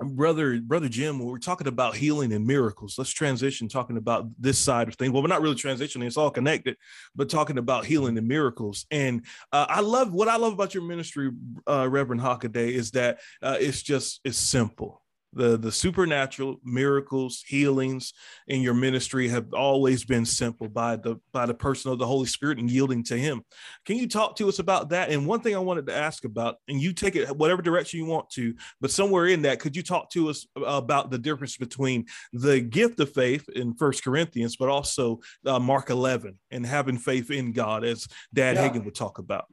[0.03, 4.87] brother brother jim we're talking about healing and miracles let's transition talking about this side
[4.87, 6.75] of things well we're not really transitioning it's all connected
[7.15, 10.83] but talking about healing and miracles and uh, i love what i love about your
[10.83, 11.29] ministry
[11.67, 15.00] uh, reverend hockaday is that uh, it's just it's simple
[15.33, 18.13] the the supernatural miracles healings
[18.47, 22.27] in your ministry have always been simple by the by the person of the holy
[22.27, 23.41] spirit and yielding to him.
[23.85, 25.09] Can you talk to us about that?
[25.09, 28.05] And one thing i wanted to ask about and you take it whatever direction you
[28.05, 32.05] want to but somewhere in that could you talk to us about the difference between
[32.33, 37.31] the gift of faith in first corinthians but also uh, mark 11 and having faith
[37.31, 38.69] in god as dad yeah.
[38.69, 39.45] Hagin would talk about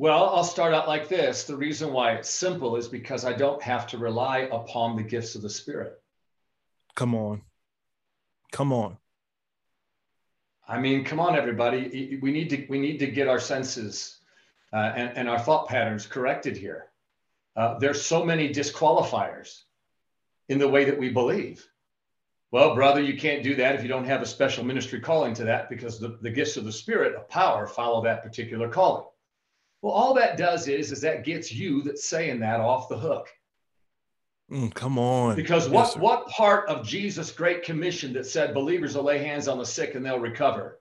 [0.00, 1.44] well, I'll start out like this.
[1.44, 5.34] The reason why it's simple is because I don't have to rely upon the gifts
[5.34, 6.00] of the Spirit.
[6.94, 7.42] Come on.
[8.50, 8.96] Come on.
[10.66, 12.18] I mean, come on, everybody.
[12.22, 14.16] We need to we need to get our senses
[14.72, 16.86] uh, and, and our thought patterns corrected here.
[17.54, 19.64] Uh, there's so many disqualifiers
[20.48, 21.68] in the way that we believe.
[22.52, 25.44] Well, brother, you can't do that if you don't have a special ministry calling to
[25.44, 29.04] that because the, the gifts of the Spirit of power follow that particular calling.
[29.82, 33.28] Well, all that does is, is that gets you that's saying that off the hook.
[34.50, 35.36] Mm, come on.
[35.36, 39.48] Because what, yes, what part of Jesus' great commission that said believers will lay hands
[39.48, 40.80] on the sick and they'll recover?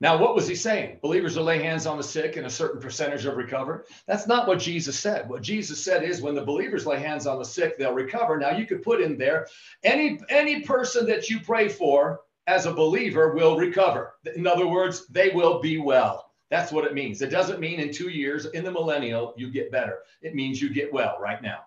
[0.00, 0.98] Now, what was he saying?
[1.02, 3.86] Believers will lay hands on the sick and a certain percentage of recover.
[4.06, 5.28] That's not what Jesus said.
[5.28, 8.36] What Jesus said is when the believers lay hands on the sick, they'll recover.
[8.36, 9.46] Now, you could put in there
[9.82, 14.16] any any person that you pray for as a believer will recover.
[14.36, 16.23] In other words, they will be well.
[16.54, 17.20] That's what it means.
[17.20, 19.98] It doesn't mean in two years, in the millennial, you get better.
[20.22, 21.64] It means you get well right now.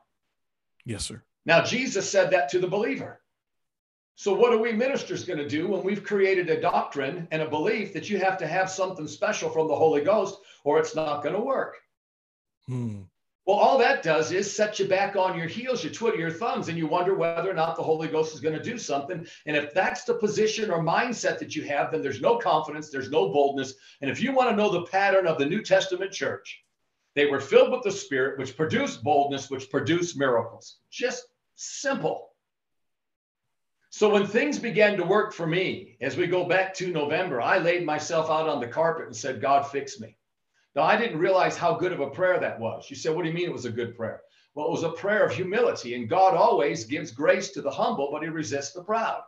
[0.86, 1.22] Yes, sir.
[1.46, 3.20] Now, Jesus said that to the believer.
[4.16, 7.50] So, what are we ministers going to do when we've created a doctrine and a
[7.50, 11.22] belief that you have to have something special from the Holy Ghost or it's not
[11.22, 11.76] going to work?
[12.68, 13.02] Hmm.
[13.48, 16.68] Well, all that does is set you back on your heels, you twiddle your thumbs,
[16.68, 19.26] and you wonder whether or not the Holy Ghost is going to do something.
[19.46, 23.10] And if that's the position or mindset that you have, then there's no confidence, there's
[23.10, 23.76] no boldness.
[24.02, 26.62] And if you want to know the pattern of the New Testament church,
[27.16, 30.80] they were filled with the Spirit, which produced boldness, which produced miracles.
[30.92, 31.24] Just
[31.56, 32.32] simple.
[33.92, 37.60] So when things began to work for me, as we go back to November, I
[37.60, 40.17] laid myself out on the carpet and said, God, fix me.
[40.78, 42.88] Now, I didn't realize how good of a prayer that was.
[42.88, 44.22] You said, What do you mean it was a good prayer?
[44.54, 48.10] Well, it was a prayer of humility, and God always gives grace to the humble,
[48.12, 49.24] but he resists the proud.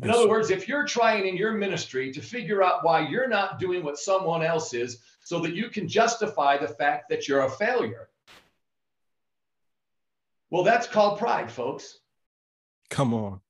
[0.00, 0.16] In yes.
[0.16, 3.84] other words, if you're trying in your ministry to figure out why you're not doing
[3.84, 8.08] what someone else is so that you can justify the fact that you're a failure,
[10.50, 12.00] well, that's called pride, folks.
[12.90, 13.40] Come on.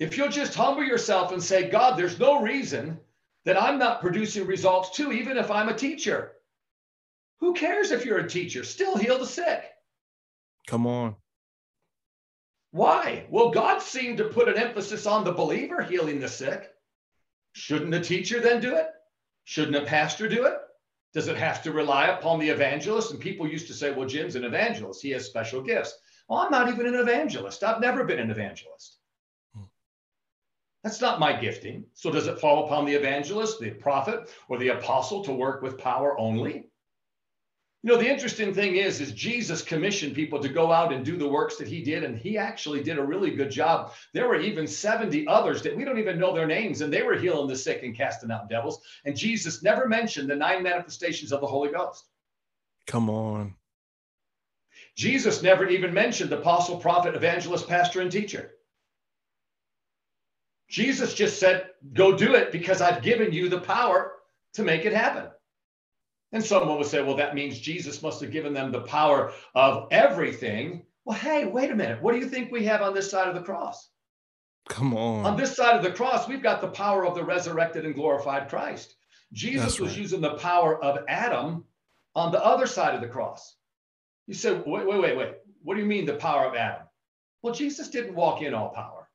[0.00, 2.98] If you'll just humble yourself and say, God, there's no reason
[3.44, 6.32] that I'm not producing results too, even if I'm a teacher.
[7.40, 8.64] Who cares if you're a teacher?
[8.64, 9.64] Still heal the sick.
[10.66, 11.16] Come on.
[12.70, 13.26] Why?
[13.30, 16.70] Well, God seemed to put an emphasis on the believer healing the sick.
[17.52, 18.86] Shouldn't a teacher then do it?
[19.44, 20.54] Shouldn't a pastor do it?
[21.12, 23.10] Does it have to rely upon the evangelist?
[23.10, 25.02] And people used to say, well, Jim's an evangelist.
[25.02, 25.98] He has special gifts.
[26.28, 27.64] Well, I'm not even an evangelist.
[27.64, 28.98] I've never been an evangelist.
[29.56, 29.64] Hmm.
[30.84, 31.86] That's not my gifting.
[31.94, 35.78] So does it fall upon the evangelist, the prophet, or the apostle to work with
[35.78, 36.69] power only?
[37.82, 41.16] You know, the interesting thing is, is Jesus commissioned people to go out and do
[41.16, 43.94] the works that he did, and he actually did a really good job.
[44.12, 47.16] There were even 70 others that we don't even know their names, and they were
[47.16, 48.82] healing the sick and casting out devils.
[49.06, 52.04] And Jesus never mentioned the nine manifestations of the Holy Ghost.
[52.86, 53.54] Come on.
[54.94, 58.52] Jesus never even mentioned apostle, prophet, evangelist, pastor, and teacher.
[60.68, 64.12] Jesus just said, Go do it because I've given you the power
[64.54, 65.30] to make it happen.
[66.32, 69.88] And someone would say, well, that means Jesus must have given them the power of
[69.90, 70.84] everything.
[71.04, 72.00] Well, hey, wait a minute.
[72.00, 73.90] What do you think we have on this side of the cross?
[74.68, 75.26] Come on.
[75.26, 78.48] On this side of the cross, we've got the power of the resurrected and glorified
[78.48, 78.94] Christ.
[79.32, 79.98] Jesus That's was right.
[79.98, 81.64] using the power of Adam
[82.14, 83.56] on the other side of the cross.
[84.26, 85.34] You said, wait, wait, wait, wait.
[85.62, 86.86] What do you mean the power of Adam?
[87.42, 89.08] Well, Jesus didn't walk in all power.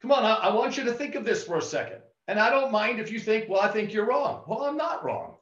[0.00, 2.00] Come on, I, I want you to think of this for a second.
[2.28, 4.42] And I don't mind if you think, well, I think you're wrong.
[4.46, 5.34] Well, I'm not wrong.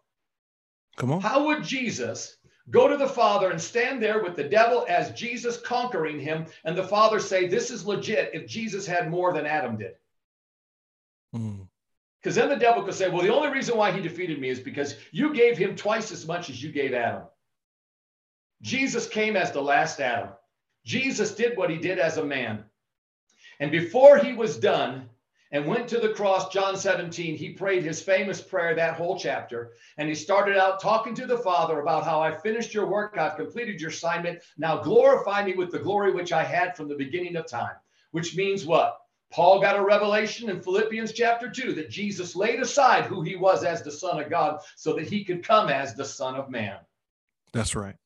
[0.97, 1.20] Come on.
[1.20, 2.37] How would Jesus
[2.70, 6.76] go to the Father and stand there with the devil as Jesus conquering him, and
[6.76, 9.95] the Father say, This is legit if Jesus had more than Adam did?
[11.32, 12.35] Because mm.
[12.35, 14.97] then the devil could say, Well, the only reason why he defeated me is because
[15.11, 17.24] you gave him twice as much as you gave Adam.
[18.62, 20.30] Jesus came as the last Adam.
[20.85, 22.64] Jesus did what he did as a man.
[23.61, 25.09] And before he was done,
[25.53, 29.72] and went to the cross, John 17, he prayed his famous prayer, that whole chapter.
[29.99, 33.36] And he started out talking to the Father about how I finished your work, I've
[33.36, 34.40] completed your assignment.
[34.59, 37.76] Now glorify me with the glory which I had from the beginning of time.
[38.11, 38.99] Which means what?
[39.30, 43.64] Paul got a revelation in Philippians chapter 2 that Jesus laid aside who he was
[43.64, 46.78] as the Son of God so that he could come as the Son of Man.
[47.53, 47.97] That's right.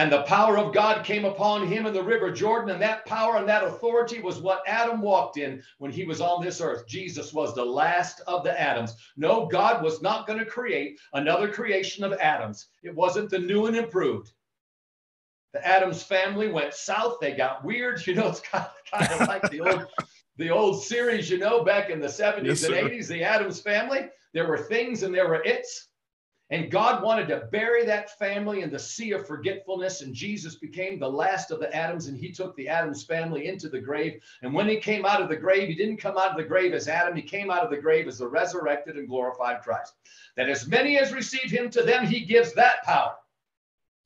[0.00, 2.70] And the power of God came upon him in the river Jordan.
[2.70, 6.42] And that power and that authority was what Adam walked in when he was on
[6.42, 6.86] this earth.
[6.86, 8.96] Jesus was the last of the Adams.
[9.18, 12.68] No, God was not going to create another creation of Adams.
[12.82, 14.32] It wasn't the new and improved.
[15.52, 17.18] The Adams family went south.
[17.20, 18.00] They got weird.
[18.06, 19.86] You know, it's kind of, kind of like the old,
[20.38, 24.08] the old series, you know, back in the 70s yes, and 80s, the Addams family.
[24.32, 25.88] There were things and there were its.
[26.52, 30.00] And God wanted to bury that family in the sea of forgetfulness.
[30.02, 33.68] And Jesus became the last of the Adams, and he took the Adams family into
[33.68, 34.20] the grave.
[34.42, 36.74] And when he came out of the grave, he didn't come out of the grave
[36.74, 39.94] as Adam, he came out of the grave as the resurrected and glorified Christ.
[40.36, 43.14] That as many as receive him, to them he gives that power.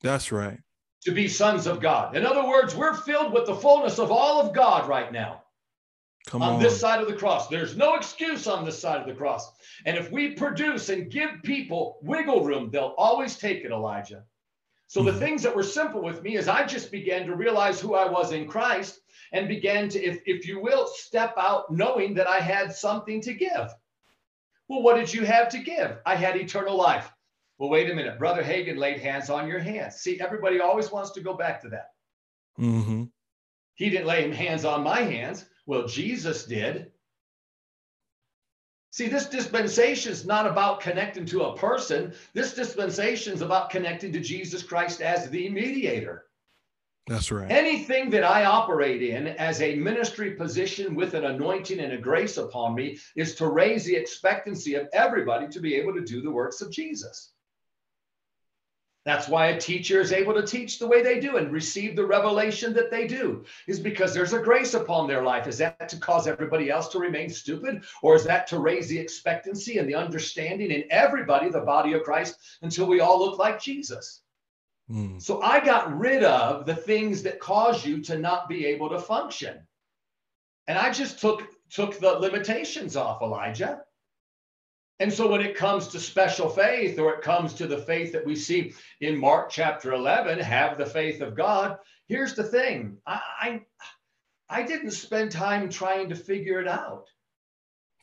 [0.02, 0.60] That's right.
[1.04, 2.14] To be sons of God.
[2.14, 5.43] In other words, we're filled with the fullness of all of God right now.
[6.26, 7.48] Come on, on this side of the cross.
[7.48, 9.52] There's no excuse on this side of the cross.
[9.84, 14.24] And if we produce and give people wiggle room, they'll always take it, Elijah.
[14.86, 15.08] So mm-hmm.
[15.08, 18.08] the things that were simple with me is I just began to realize who I
[18.08, 19.00] was in Christ.
[19.34, 23.34] and began to, if, if you will, step out knowing that I had something to
[23.34, 23.74] give.
[24.68, 25.98] Well, what did you have to give?
[26.06, 27.10] I had eternal life.
[27.58, 28.18] Well, wait a minute.
[28.18, 29.96] Brother Hagin laid hands on your hands.
[29.96, 31.90] See, everybody always wants to go back to that.
[32.58, 33.04] Mm-hmm.
[33.74, 35.44] He didn't lay hands on my hands.
[35.66, 36.92] Well, Jesus did.
[38.90, 42.14] See, this dispensation is not about connecting to a person.
[42.32, 46.26] This dispensation is about connecting to Jesus Christ as the mediator.
[47.08, 47.50] That's right.
[47.50, 52.38] Anything that I operate in as a ministry position with an anointing and a grace
[52.38, 56.30] upon me is to raise the expectancy of everybody to be able to do the
[56.30, 57.33] works of Jesus.
[59.04, 62.06] That's why a teacher is able to teach the way they do and receive the
[62.06, 65.46] revelation that they do, is because there's a grace upon their life.
[65.46, 67.84] Is that to cause everybody else to remain stupid?
[68.02, 72.02] Or is that to raise the expectancy and the understanding in everybody, the body of
[72.02, 74.22] Christ, until we all look like Jesus?
[74.90, 75.20] Mm.
[75.20, 78.98] So I got rid of the things that cause you to not be able to
[78.98, 79.66] function.
[80.66, 83.82] And I just took took the limitations off, Elijah.
[85.00, 88.24] And so when it comes to special faith or it comes to the faith that
[88.24, 92.98] we see in Mark chapter 11, have the faith of God, here's the thing.
[93.06, 93.60] I, I,
[94.48, 97.08] I didn't spend time trying to figure it out.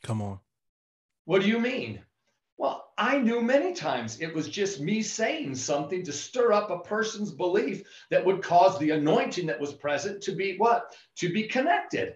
[0.03, 0.39] Come on.
[1.25, 2.01] What do you mean?
[2.57, 6.79] Well, I knew many times it was just me saying something to stir up a
[6.79, 10.93] person's belief that would cause the anointing that was present to be what?
[11.17, 12.15] To be connected.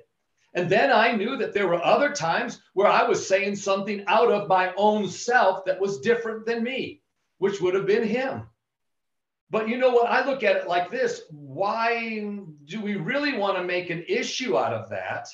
[0.56, 4.32] And then I knew that there were other times where I was saying something out
[4.32, 7.02] of my own self that was different than me,
[7.40, 8.44] which would have been him.
[9.50, 10.10] But you know what?
[10.10, 12.20] I look at it like this why
[12.66, 15.28] do we really want to make an issue out of that?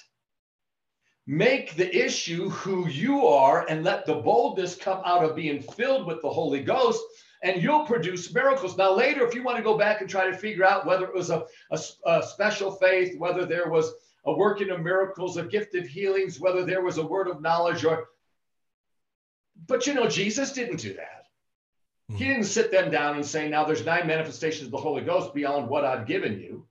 [1.28, 6.08] Make the issue who you are and let the boldness come out of being filled
[6.08, 7.02] with the Holy Ghost,
[7.44, 8.76] and you'll produce miracles.
[8.76, 11.14] Now, later, if you want to go back and try to figure out whether it
[11.14, 13.94] was a, a, a special faith, whether there was
[14.26, 17.84] a working of miracles, a gift of healings, whether there was a word of knowledge
[17.84, 18.08] or.
[19.68, 21.26] But you know, Jesus didn't do that.
[22.10, 22.16] Mm-hmm.
[22.16, 25.34] He didn't sit them down and say, now there's nine manifestations of the Holy Ghost
[25.34, 26.68] beyond what I've given you.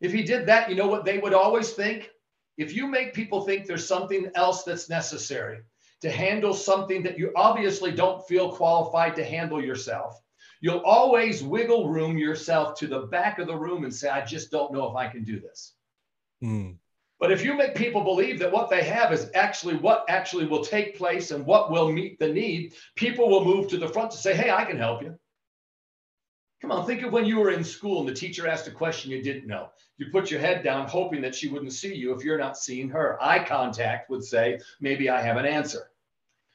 [0.00, 2.10] If he did that, you know what they would always think?
[2.56, 5.60] If you make people think there's something else that's necessary
[6.00, 10.20] to handle something that you obviously don't feel qualified to handle yourself,
[10.60, 14.50] you'll always wiggle room yourself to the back of the room and say, I just
[14.50, 15.74] don't know if I can do this.
[16.42, 16.76] Mm.
[17.18, 20.64] But if you make people believe that what they have is actually what actually will
[20.64, 24.16] take place and what will meet the need, people will move to the front to
[24.16, 25.18] say, Hey, I can help you.
[26.62, 29.10] Come on, think of when you were in school and the teacher asked a question
[29.10, 29.70] you didn't know.
[29.98, 32.88] You put your head down, hoping that she wouldn't see you if you're not seeing
[32.90, 33.22] her.
[33.22, 35.90] Eye contact would say, Maybe I have an answer.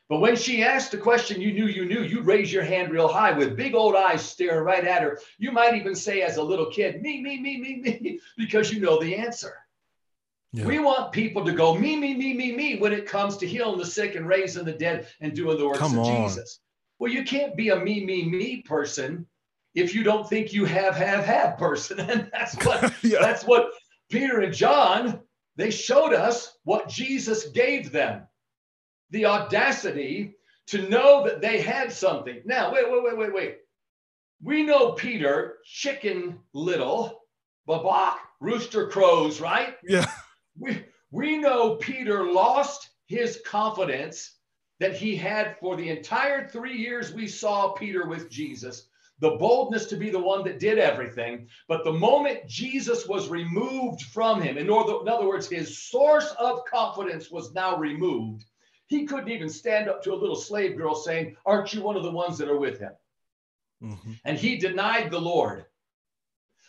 [0.10, 3.08] But when she asked a question you knew you knew, you'd raise your hand real
[3.08, 5.20] high with big old eyes staring right at her.
[5.40, 8.80] You might even say, as a little kid, Me, me, me, me, me, because you
[8.80, 9.65] know the answer.
[10.56, 10.68] Yeah.
[10.68, 13.78] We want people to go me, me, me, me, me when it comes to healing
[13.78, 16.30] the sick and raising the dead and doing the works Come of on.
[16.30, 16.62] Jesus.
[16.98, 19.26] Well, you can't be a me, me, me person
[19.74, 22.00] if you don't think you have, have, have person.
[22.10, 23.20] And that's what yeah.
[23.20, 23.72] that's what
[24.10, 25.20] Peter and John
[25.58, 28.22] they showed us what Jesus gave them.
[29.10, 30.36] The audacity
[30.68, 32.42] to know that they had something.
[32.46, 33.58] Now, wait, wait, wait, wait, wait.
[34.42, 37.24] We know Peter, chicken little,
[37.68, 39.76] babak, rooster crows, right?
[39.84, 40.06] Yeah
[40.58, 44.36] we, we know Peter lost his confidence
[44.80, 48.88] that he had for the entire three years we saw Peter with Jesus,
[49.20, 51.48] the boldness to be the one that did everything.
[51.68, 56.32] But the moment Jesus was removed from him, in other, in other words, his source
[56.40, 58.46] of confidence was now removed,
[58.88, 62.04] he couldn't even stand up to a little slave girl saying, Aren't you one of
[62.04, 62.92] the ones that are with him?
[63.82, 64.12] Mm-hmm.
[64.26, 65.66] And he denied the Lord.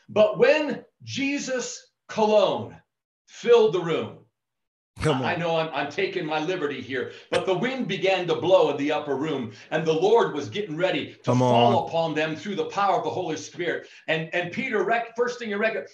[0.08, 2.76] But when Jesus cologne
[3.26, 4.18] filled the room.
[5.04, 8.78] I know I'm, I'm taking my liberty here, but the wind began to blow in
[8.78, 11.88] the upper room, and the Lord was getting ready to Come fall on.
[11.88, 13.88] upon them through the power of the Holy Spirit.
[14.08, 15.84] And and Peter, rec- first thing you reckon,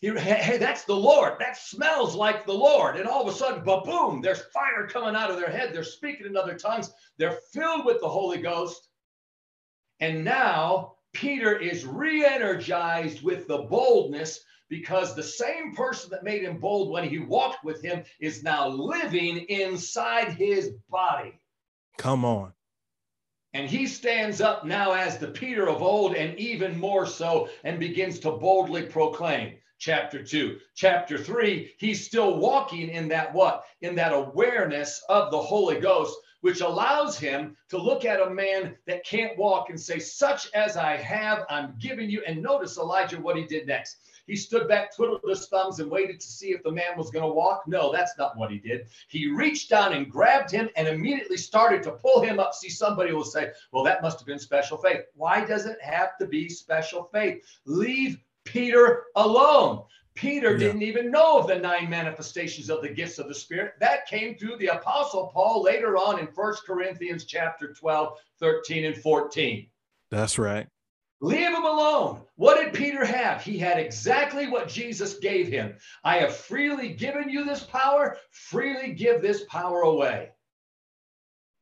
[0.00, 1.34] he, hey, that's the Lord.
[1.40, 2.96] That smells like the Lord.
[2.96, 5.72] And all of a sudden, ba boom, there's fire coming out of their head.
[5.72, 6.92] They're speaking in other tongues.
[7.16, 8.90] They're filled with the Holy Ghost.
[10.00, 16.42] And now Peter is re energized with the boldness because the same person that made
[16.42, 21.38] him bold when he walked with him is now living inside his body.
[21.96, 22.52] Come on.
[23.54, 27.80] And he stands up now as the Peter of old, and even more so, and
[27.80, 29.54] begins to boldly proclaim.
[29.78, 30.58] Chapter two.
[30.74, 33.64] Chapter three, he's still walking in that what?
[33.80, 38.76] In that awareness of the Holy Ghost, which allows him to look at a man
[38.86, 42.22] that can't walk and say, Such as I have, I'm giving you.
[42.26, 43.98] And notice Elijah what he did next.
[44.28, 47.24] He stood back, twiddled his thumbs, and waited to see if the man was going
[47.24, 47.64] to walk.
[47.66, 48.86] No, that's not what he did.
[49.08, 52.54] He reached down and grabbed him and immediately started to pull him up.
[52.54, 55.00] See, somebody will say, well, that must have been special faith.
[55.14, 57.42] Why does it have to be special faith?
[57.64, 59.82] Leave Peter alone.
[60.14, 60.58] Peter yeah.
[60.58, 63.74] didn't even know of the nine manifestations of the gifts of the Spirit.
[63.80, 68.96] That came through the Apostle Paul later on in First Corinthians chapter 12, 13, and
[68.96, 69.66] 14.
[70.10, 70.66] That's right.
[71.20, 72.22] Leave him alone.
[72.36, 73.42] What did Peter have?
[73.42, 75.76] He had exactly what Jesus gave him.
[76.04, 80.30] I have freely given you this power, freely give this power away.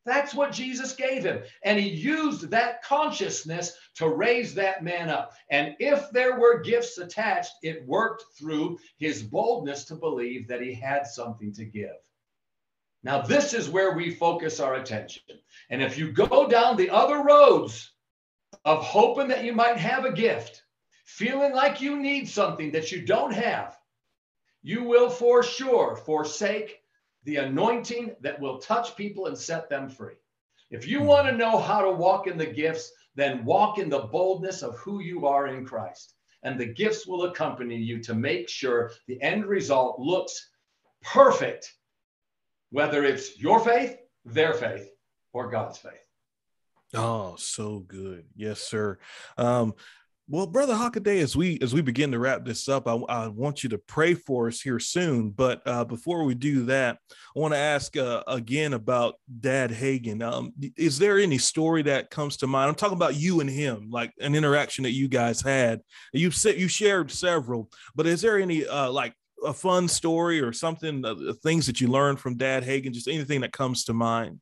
[0.04, 1.42] That's what Jesus gave him.
[1.64, 5.32] And he used that consciousness to raise that man up.
[5.50, 10.74] And if there were gifts attached, it worked through his boldness to believe that he
[10.74, 11.96] had something to give.
[13.02, 15.22] Now, this is where we focus our attention.
[15.70, 17.92] And if you go down the other roads
[18.64, 20.62] of hoping that you might have a gift,
[21.04, 23.76] feeling like you need something that you don't have,
[24.62, 26.80] you will for sure forsake
[27.24, 30.14] the anointing that will touch people and set them free.
[30.70, 31.06] If you hmm.
[31.06, 34.76] want to know how to walk in the gifts, then walk in the boldness of
[34.78, 36.14] who you are in Christ.
[36.42, 40.50] And the gifts will accompany you to make sure the end result looks
[41.02, 41.72] perfect,
[42.70, 44.90] whether it's your faith, their faith,
[45.32, 46.05] or God's faith.
[46.94, 48.24] Oh, so good.
[48.36, 48.98] Yes, sir.
[49.36, 49.74] Um,
[50.28, 53.62] well, brother Hockaday, as we as we begin to wrap this up, I, I want
[53.62, 55.30] you to pray for us here soon.
[55.30, 60.24] But uh, before we do that, I want to ask uh, again about Dad Hagin.
[60.24, 62.68] Um, is there any story that comes to mind?
[62.68, 65.80] I'm talking about you and him, like an interaction that you guys had.
[66.12, 69.14] You said you shared several, but is there any uh, like
[69.44, 72.92] a fun story or something, uh, things that you learned from Dad Hagin?
[72.92, 74.40] Just anything that comes to mind?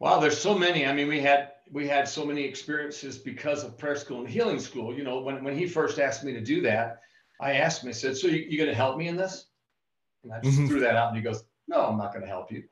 [0.00, 0.86] Wow, there's so many.
[0.86, 4.58] I mean, we had we had so many experiences because of prayer school and healing
[4.58, 4.94] school.
[4.94, 7.00] You know, when, when he first asked me to do that,
[7.40, 9.46] I asked him, I said, So you, you going to help me in this?
[10.24, 10.66] And I just mm-hmm.
[10.66, 12.64] threw that out and he goes, No, I'm not going to help you.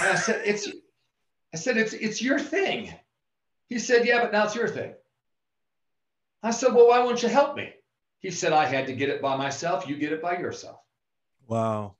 [0.00, 0.68] And I said, It's,
[1.54, 2.92] I said, it's, it's your thing.
[3.68, 4.94] He said, Yeah, but now it's your thing.
[6.42, 7.72] I said, Well, why won't you help me?
[8.20, 9.88] He said, I had to get it by myself.
[9.88, 10.80] You get it by yourself.
[11.46, 11.94] Wow.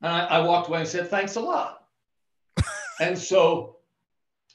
[0.00, 1.84] And I, I walked away and said, Thanks a lot.
[3.00, 3.77] and so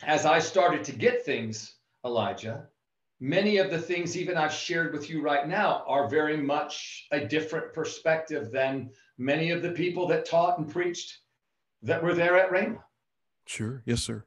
[0.05, 1.75] as I started to get things,
[2.05, 2.67] Elijah,
[3.19, 7.25] many of the things even I've shared with you right now are very much a
[7.25, 11.19] different perspective than many of the people that taught and preached
[11.81, 12.79] that were there at Rhema.
[13.45, 13.81] Sure.
[13.85, 14.23] Yes, sir.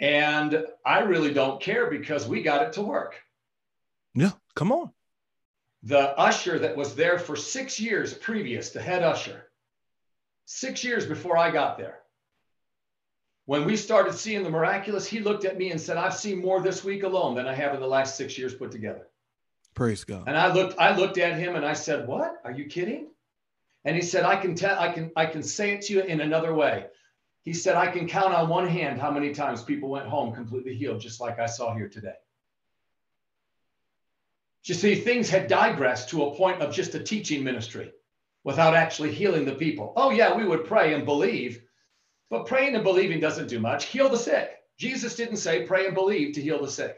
[0.00, 3.16] And I really don't care because we got it to work.
[4.14, 4.90] Yeah, come on.
[5.82, 9.50] The usher that was there for six years previous, the head usher,
[10.46, 12.00] six years before I got there,
[13.50, 16.60] when we started seeing the miraculous, he looked at me and said, I've seen more
[16.60, 19.08] this week alone than I have in the last six years put together.
[19.74, 20.28] Praise God.
[20.28, 22.40] And I looked, I looked at him and I said, What?
[22.44, 23.08] Are you kidding?
[23.84, 26.20] And he said, I can tell, I can, I can say it to you in
[26.20, 26.86] another way.
[27.42, 30.76] He said, I can count on one hand how many times people went home completely
[30.76, 32.14] healed, just like I saw here today.
[34.62, 37.90] You see, things had digressed to a point of just a teaching ministry
[38.44, 39.92] without actually healing the people.
[39.96, 41.64] Oh, yeah, we would pray and believe,
[42.30, 43.86] but praying and believing doesn't do much.
[43.86, 44.50] Heal the sick.
[44.78, 46.96] Jesus didn't say pray and believe to heal the sick.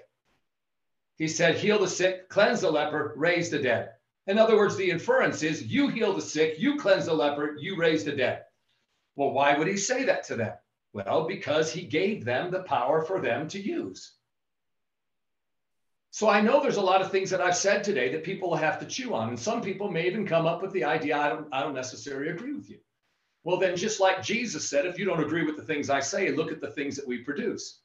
[1.16, 3.90] He said heal the sick, cleanse the leper, raise the dead.
[4.26, 7.76] In other words, the inference is you heal the sick, you cleanse the leper, you
[7.76, 8.42] raise the dead.
[9.16, 10.52] Well, why would he say that to them?
[10.92, 14.12] Well, because he gave them the power for them to use.
[16.10, 18.56] So I know there's a lot of things that I've said today that people will
[18.56, 19.30] have to chew on.
[19.30, 22.30] And some people may even come up with the idea, I don't, I don't necessarily
[22.30, 22.78] agree with you.
[23.44, 26.30] Well, then, just like Jesus said, if you don't agree with the things I say,
[26.30, 27.80] look at the things that we produce.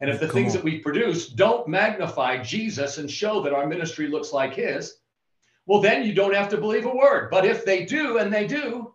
[0.00, 0.58] And if the Come things on.
[0.58, 4.94] that we produce don't magnify Jesus and show that our ministry looks like his,
[5.66, 7.30] well, then you don't have to believe a word.
[7.30, 8.94] But if they do, and they do,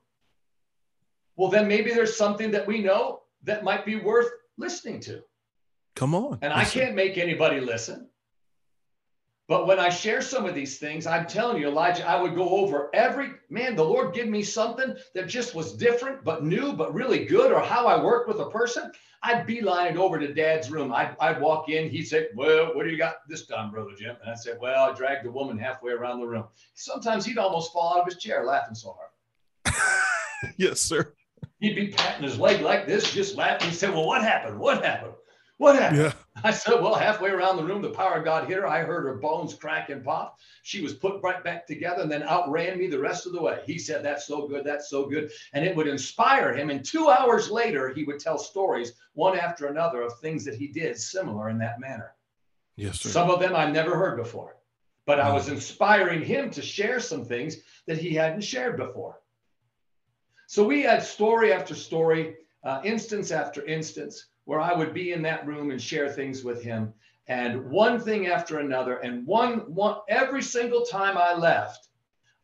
[1.36, 5.22] well, then maybe there's something that we know that might be worth listening to.
[5.96, 6.40] Come on.
[6.42, 8.10] And I can't make anybody listen.
[9.50, 12.50] But when I share some of these things, I'm telling you, Elijah, I would go
[12.50, 13.76] over every man.
[13.76, 17.60] The Lord give me something that just was different, but new, but really good, or
[17.60, 18.92] how I work with a person.
[19.22, 20.94] I'd beeline it over to Dad's room.
[20.94, 21.90] I'd, I'd walk in.
[21.90, 24.90] He'd say, "Well, what do you got this time, brother Jim?" And I'd say, "Well,
[24.90, 28.22] I dragged the woman halfway around the room." Sometimes he'd almost fall out of his
[28.22, 29.76] chair laughing so hard.
[30.58, 31.14] yes, sir.
[31.60, 33.70] He'd be patting his leg like this, just laughing.
[33.70, 34.58] He'd say, "Well, what happened?
[34.58, 35.14] What happened?"
[35.58, 36.02] What happened?
[36.02, 36.14] Yeah.
[36.44, 38.68] I said, well, halfway around the room, the power of God hit her.
[38.68, 40.38] I heard her bones crack and pop.
[40.64, 43.62] She was put right back together and then outran me the rest of the way.
[43.66, 44.66] He said, that's so good.
[44.66, 45.32] That's so good.
[45.54, 46.70] And it would inspire him.
[46.70, 50.68] And two hours later, he would tell stories, one after another, of things that he
[50.68, 52.14] did similar in that manner.
[52.76, 53.10] Yes, sir.
[53.10, 54.58] Some of them I've never heard before.
[55.06, 59.20] but I was inspiring him to share some things that he hadn't shared before.
[60.48, 65.22] So we had story after story, uh, instance after instance, where I would be in
[65.24, 66.94] that room and share things with him,
[67.28, 71.88] and one thing after another, and one one every single time I left,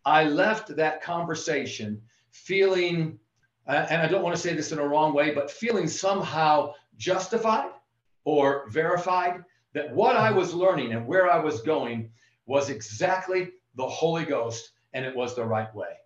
[0.05, 3.19] I left that conversation feeling,
[3.67, 6.73] uh, and I don't want to say this in a wrong way, but feeling somehow
[6.97, 7.71] justified
[8.23, 9.43] or verified
[9.73, 12.09] that what I was learning and where I was going
[12.45, 15.97] was exactly the Holy Ghost and it was the right way.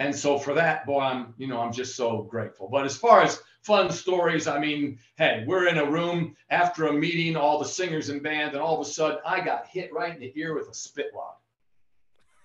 [0.00, 2.70] And so for that, boy, I'm, you know, I'm just so grateful.
[2.72, 6.92] But as far as fun stories, I mean, hey, we're in a room after a
[6.92, 10.14] meeting, all the singers and band, and all of a sudden I got hit right
[10.14, 11.34] in the ear with a spit wad.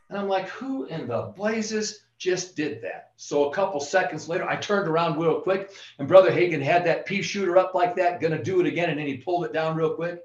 [0.10, 3.14] And I'm like, who in the blazes just did that?
[3.16, 7.06] So a couple seconds later, I turned around real quick, and Brother Hagin had that
[7.06, 9.78] pea shooter up like that, gonna do it again, and then he pulled it down
[9.78, 10.20] real quick.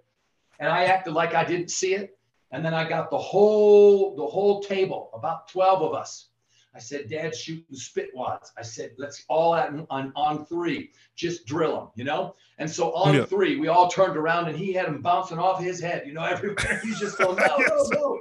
[0.58, 2.18] And I acted like I didn't see it.
[2.50, 6.29] And then I got the whole the whole table, about 12 of us.
[6.74, 8.52] I said, Dad's shooting spit wads.
[8.56, 12.36] I said, let's all at, on, on three, just drill them, you know?
[12.58, 13.24] And so on yeah.
[13.24, 16.22] three, we all turned around and he had them bouncing off his head, you know,
[16.24, 16.80] everywhere.
[16.82, 18.20] He's just going, no, no, no.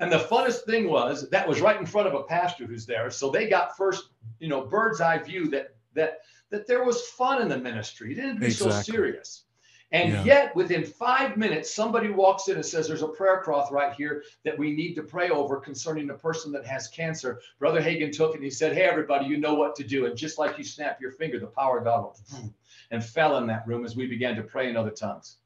[0.00, 3.10] And the funnest thing was that was right in front of a pastor who's there.
[3.10, 4.08] So they got first,
[4.40, 6.20] you know, bird's eye view that that
[6.50, 8.12] that there was fun in the ministry.
[8.12, 8.72] It didn't be exactly.
[8.72, 9.44] so serious.
[9.92, 10.24] And yeah.
[10.24, 14.24] yet, within five minutes, somebody walks in and says, There's a prayer cloth right here
[14.44, 17.40] that we need to pray over concerning a person that has cancer.
[17.58, 20.06] Brother Hagin took it and he said, Hey, everybody, you know what to do.
[20.06, 22.52] And just like you snap your finger, the power of God went,
[22.90, 25.36] and fell in that room as we began to pray in other tongues.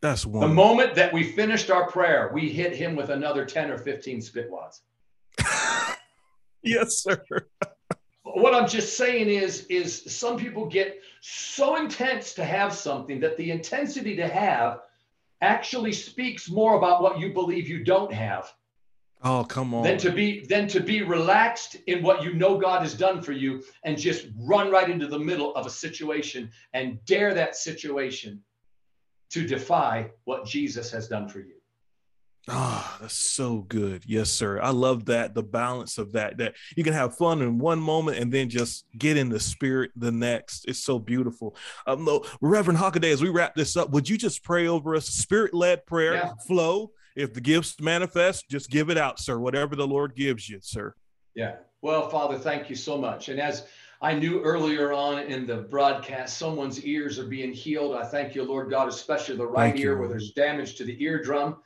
[0.00, 0.48] That's wonderful.
[0.48, 4.22] The moment that we finished our prayer, we hit him with another 10 or 15
[4.22, 4.82] spit wads.
[6.62, 7.22] yes, sir.
[8.40, 13.36] What I'm just saying is, is some people get so intense to have something that
[13.36, 14.80] the intensity to have
[15.40, 18.52] actually speaks more about what you believe you don't have.
[19.22, 19.82] Oh, come on.
[19.82, 23.32] Than to be than to be relaxed in what you know God has done for
[23.32, 28.40] you and just run right into the middle of a situation and dare that situation
[29.30, 31.57] to defy what Jesus has done for you.
[32.50, 34.04] Ah, oh, that's so good.
[34.06, 34.60] Yes, sir.
[34.60, 38.18] I love that the balance of that that you can have fun in one moment
[38.18, 40.64] and then just get in the spirit the next.
[40.66, 41.56] It's so beautiful.
[41.86, 45.06] Um, no, Reverend Hockaday, as we wrap this up, would you just pray over us?
[45.06, 46.32] Spirit led prayer yeah.
[46.46, 46.92] flow.
[47.16, 49.38] If the gifts manifest, just give it out, sir.
[49.38, 50.94] Whatever the Lord gives you, sir.
[51.34, 51.56] Yeah.
[51.82, 53.28] Well, Father, thank you so much.
[53.28, 53.66] And as
[54.00, 57.96] I knew earlier on in the broadcast, someone's ears are being healed.
[57.96, 59.98] I thank you, Lord God, especially the right thank ear you.
[59.98, 61.56] where there's damage to the eardrum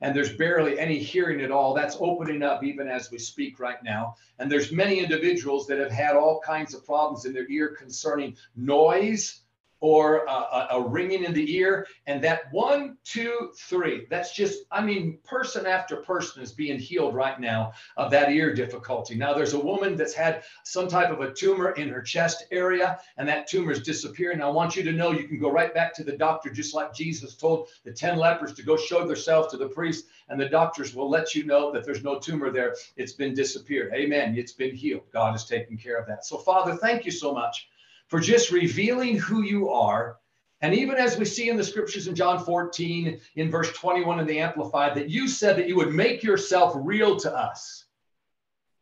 [0.00, 1.74] and there's barely any hearing at all.
[1.74, 4.14] That's opening up even as we speak right now.
[4.38, 8.36] And there's many individuals that have had all kinds of problems in their ear concerning
[8.56, 9.40] noise,
[9.80, 11.86] or a, a, ringing in the ear.
[12.06, 17.14] And that one, two, three, that's just, I mean, person after person is being healed
[17.14, 19.14] right now of that ear difficulty.
[19.14, 22.98] Now, there's a woman that's had some type of a tumor in her chest area,
[23.16, 24.42] and that tumor is disappearing.
[24.42, 26.92] I want you to know you can go right back to the doctor, just like
[26.92, 30.94] Jesus told the 10 lepers to go show themselves to the priest, and the doctors
[30.94, 32.74] will let you know that there's no tumor there.
[32.96, 33.92] It's been disappeared.
[33.94, 34.36] Amen.
[34.36, 35.02] It's been healed.
[35.12, 36.24] God is taking care of that.
[36.24, 37.68] So, Father, thank you so much
[38.08, 40.16] for just revealing who you are.
[40.60, 44.26] And even as we see in the scriptures in John 14, in verse 21 in
[44.26, 47.84] the Amplified, that you said that you would make yourself real to us,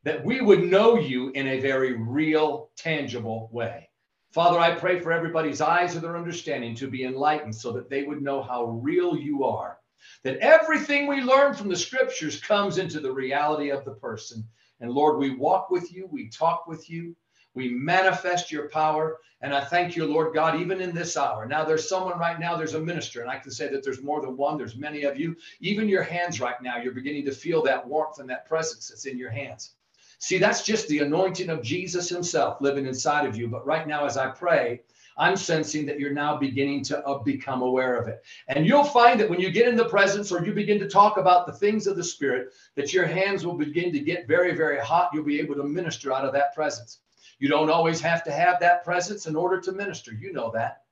[0.04, 3.90] that we would know you in a very real, tangible way.
[4.32, 8.04] Father, I pray for everybody's eyes of their understanding to be enlightened so that they
[8.04, 9.78] would know how real you are.
[10.24, 14.46] That everything we learn from the scriptures comes into the reality of the person.
[14.80, 17.16] And Lord, we walk with you, we talk with you,
[17.56, 19.18] we manifest your power.
[19.40, 21.46] And I thank you, Lord God, even in this hour.
[21.46, 24.20] Now, there's someone right now, there's a minister, and I can say that there's more
[24.20, 24.56] than one.
[24.56, 25.36] There's many of you.
[25.60, 29.06] Even your hands right now, you're beginning to feel that warmth and that presence that's
[29.06, 29.72] in your hands.
[30.18, 33.48] See, that's just the anointing of Jesus himself living inside of you.
[33.48, 34.82] But right now, as I pray,
[35.18, 38.22] I'm sensing that you're now beginning to uh, become aware of it.
[38.48, 41.16] And you'll find that when you get in the presence or you begin to talk
[41.16, 44.78] about the things of the Spirit, that your hands will begin to get very, very
[44.78, 45.10] hot.
[45.12, 47.00] You'll be able to minister out of that presence.
[47.38, 50.12] You don't always have to have that presence in order to minister.
[50.12, 50.82] You know that.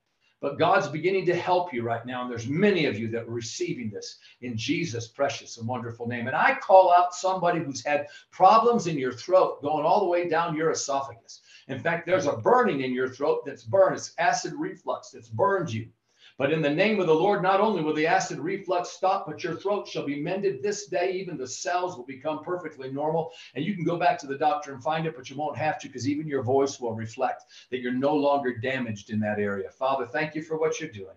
[0.41, 2.21] But God's beginning to help you right now.
[2.21, 6.27] And there's many of you that are receiving this in Jesus' precious and wonderful name.
[6.27, 10.29] And I call out somebody who's had problems in your throat going all the way
[10.29, 11.41] down your esophagus.
[11.69, 13.97] In fact, there's a burning in your throat that's burned.
[13.97, 15.89] It's acid reflux that's burned you.
[16.37, 19.45] But in the name of the Lord, not only will the acid reflux stop, but
[19.45, 21.13] your throat shall be mended this day.
[21.13, 23.31] Even the cells will become perfectly normal.
[23.55, 25.79] And you can go back to the doctor and find it, but you won't have
[25.81, 29.71] to because even your voice will reflect that you're no longer damaged in that area.
[29.71, 31.17] Father, thank you for what you're doing.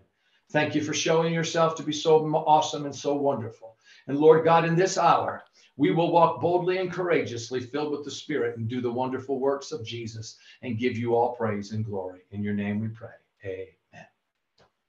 [0.50, 3.76] Thank you for showing yourself to be so awesome and so wonderful.
[4.06, 5.42] And Lord God, in this hour,
[5.76, 9.72] we will walk boldly and courageously, filled with the Spirit, and do the wonderful works
[9.72, 12.20] of Jesus and give you all praise and glory.
[12.30, 13.10] In your name we pray.
[13.44, 13.77] Amen.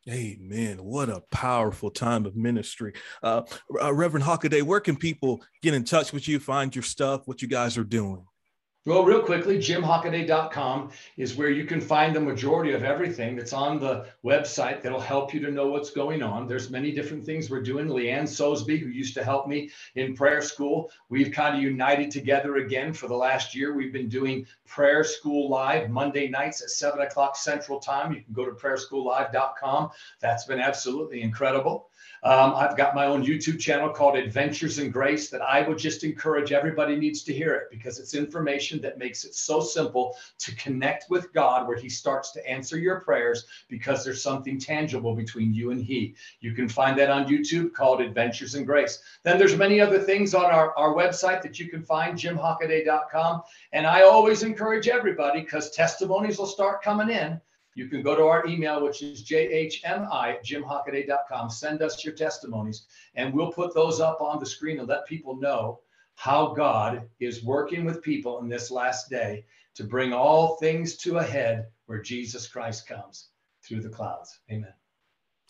[0.10, 0.84] Amen.
[0.84, 2.94] What a powerful time of ministry.
[3.22, 3.44] Uh,
[3.80, 7.42] uh, Reverend Hockaday, where can people get in touch with you, find your stuff, what
[7.44, 8.26] you guys are doing?
[8.86, 13.78] Well, real quickly, jimhockaday.com is where you can find the majority of everything that's on
[13.78, 16.48] the website that'll help you to know what's going on.
[16.48, 17.88] There's many different things we're doing.
[17.88, 22.56] Leanne Sosby, who used to help me in prayer school, we've kind of united together
[22.56, 23.76] again for the last year.
[23.76, 28.14] We've been doing prayer school live Monday nights at seven o'clock central time.
[28.14, 29.90] You can go to prayerschoollive.com.
[30.22, 31.89] That's been absolutely incredible.
[32.24, 36.04] Um, I've got my own YouTube channel called Adventures in Grace that I would just
[36.04, 40.56] encourage everybody needs to hear it because it's information that makes it so simple to
[40.56, 45.54] connect with God where he starts to answer your prayers because there's something tangible between
[45.54, 46.16] you and he.
[46.42, 49.00] You can find that on YouTube called Adventures in Grace.
[49.24, 53.44] Then there's many other things on our, our website that you can find, jimhockaday.com.
[53.72, 57.40] And I always encourage everybody because testimonies will start coming in
[57.80, 59.72] you can go to our email, which is jhmi
[60.44, 61.50] jimhockaday.com.
[61.50, 65.38] Send us your testimonies, and we'll put those up on the screen and let people
[65.38, 65.80] know
[66.16, 71.20] how God is working with people in this last day to bring all things to
[71.20, 73.30] a head where Jesus Christ comes
[73.64, 74.42] through the clouds.
[74.52, 74.74] Amen.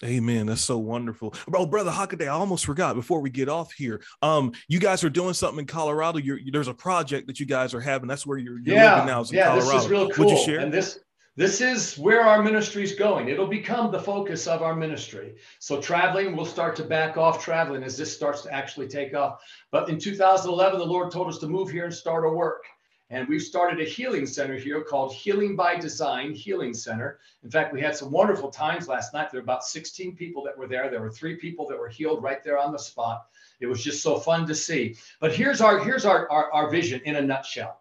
[0.04, 0.46] Amen.
[0.46, 1.34] That's so wonderful.
[1.48, 4.02] Bro, brother Hockaday, I almost forgot before we get off here.
[4.22, 6.20] Um, you guys are doing something in Colorado.
[6.20, 8.08] You're, there's a project that you guys are having.
[8.08, 9.24] That's where you're, you're yeah, living now.
[9.32, 9.72] Yeah, Colorado.
[9.72, 10.26] this is real cool.
[10.28, 10.60] Would you share?
[10.60, 11.00] And this
[11.36, 13.30] this is where our ministry is going.
[13.30, 15.36] It'll become the focus of our ministry.
[15.60, 19.42] So traveling, we'll start to back off traveling as this starts to actually take off.
[19.72, 22.66] But in 2011, the Lord told us to move here and start a work.
[23.12, 27.20] And we've started a healing center here called Healing by Design Healing Center.
[27.44, 29.32] In fact, we had some wonderful times last night.
[29.32, 30.92] There were about 16 people that were there.
[30.92, 33.26] There were three people that were healed right there on the spot.
[33.62, 34.96] It was just so fun to see.
[35.20, 37.79] But here's our here's our, our, our vision in a nutshell.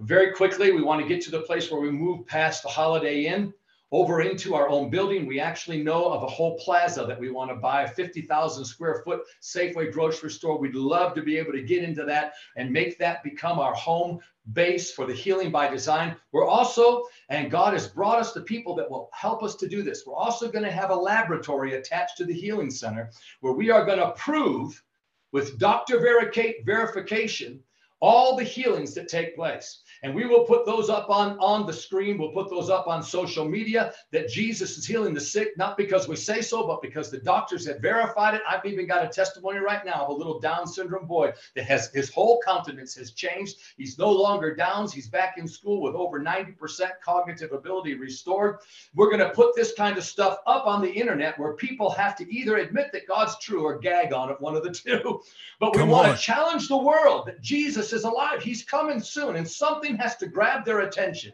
[0.00, 3.26] Very quickly, we want to get to the place where we move past the Holiday
[3.26, 3.54] Inn
[3.92, 5.24] over into our own building.
[5.24, 9.02] We actually know of a whole plaza that we want to buy, a 50,000 square
[9.04, 10.58] foot Safeway grocery store.
[10.58, 14.18] We'd love to be able to get into that and make that become our home
[14.52, 16.16] base for the healing by design.
[16.32, 19.84] We're also, and God has brought us the people that will help us to do
[19.84, 20.02] this.
[20.04, 23.86] We're also going to have a laboratory attached to the healing center where we are
[23.86, 24.82] going to prove
[25.30, 27.62] with doctor verification
[28.00, 29.80] all the healings that take place.
[30.04, 32.18] And we will put those up on, on the screen.
[32.18, 36.06] We'll put those up on social media that Jesus is healing the sick, not because
[36.06, 38.42] we say so, but because the doctors have verified it.
[38.46, 41.90] I've even got a testimony right now of a little Down syndrome boy that has
[41.94, 43.56] his whole countenance has changed.
[43.78, 44.92] He's no longer Downs.
[44.92, 46.54] He's back in school with over 90%
[47.02, 48.58] cognitive ability restored.
[48.94, 52.14] We're going to put this kind of stuff up on the internet where people have
[52.16, 55.22] to either admit that God's true or gag on it, one of the two.
[55.60, 56.14] But we Come want on.
[56.14, 58.42] to challenge the world that Jesus is alive.
[58.42, 61.32] He's coming soon, and something has to grab their attention.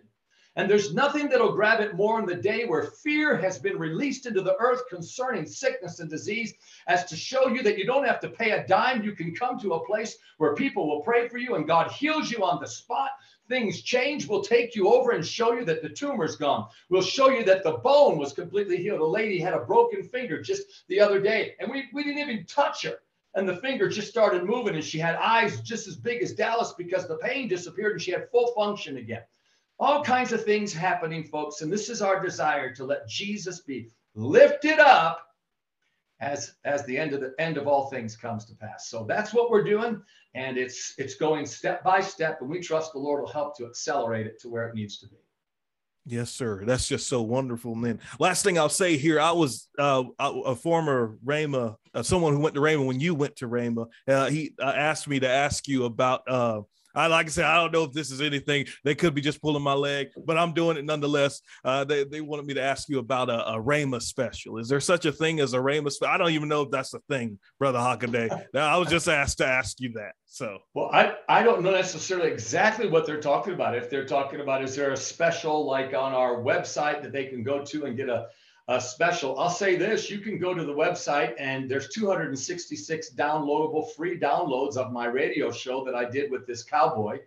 [0.57, 4.27] And there's nothing that'll grab it more in the day where fear has been released
[4.27, 6.55] into the earth concerning sickness and disease
[6.89, 9.05] as to show you that you don't have to pay a dime.
[9.05, 12.33] You can come to a place where people will pray for you and God heals
[12.33, 13.11] you on the spot.
[13.49, 14.27] Things change.
[14.27, 16.69] We'll take you over and show you that the tumor's gone.
[16.89, 19.01] We'll show you that the bone was completely healed.
[19.01, 22.45] A lady had a broken finger just the other day, and we, we didn't even
[22.47, 22.99] touch her
[23.35, 26.75] and the finger just started moving and she had eyes just as big as Dallas
[26.77, 29.23] because the pain disappeared and she had full function again.
[29.79, 31.63] All kinds of things happening, folks.
[31.63, 35.27] And this is our desire to let Jesus be lifted up
[36.21, 38.89] as as the end of the end of all things comes to pass.
[38.89, 40.03] So that's what we're doing.
[40.35, 43.67] And it's it's going step by step, and we trust the Lord will help to
[43.67, 45.17] accelerate it to where it needs to be.
[46.07, 46.65] Yes, sir.
[46.65, 47.73] That's just so wonderful.
[47.73, 52.35] And then last thing I'll say here, I was uh, a former Rhema, uh, someone
[52.35, 53.87] who went to Rhema when you went to Rhema.
[54.07, 56.63] Uh, he uh, asked me to ask you about uh,
[56.95, 58.67] I like I said, I don't know if this is anything.
[58.85, 61.41] They could be just pulling my leg, but I'm doing it nonetheless.
[61.65, 64.59] Uh, they, they wanted me to ask you about a, a Rhema special.
[64.59, 66.13] Is there such a thing as a Rhema special?
[66.13, 68.31] I don't even know if that's a thing, Brother Hockaday.
[68.55, 70.15] I was just asked to ask you that.
[70.27, 73.77] So, well, I, I don't know necessarily exactly what they're talking about.
[73.77, 77.43] If they're talking about, is there a special like on our website that they can
[77.43, 78.27] go to and get a
[78.71, 79.37] uh, special.
[79.37, 84.77] I'll say this you can go to the website, and there's 266 downloadable free downloads
[84.77, 87.19] of my radio show that I did with this cowboy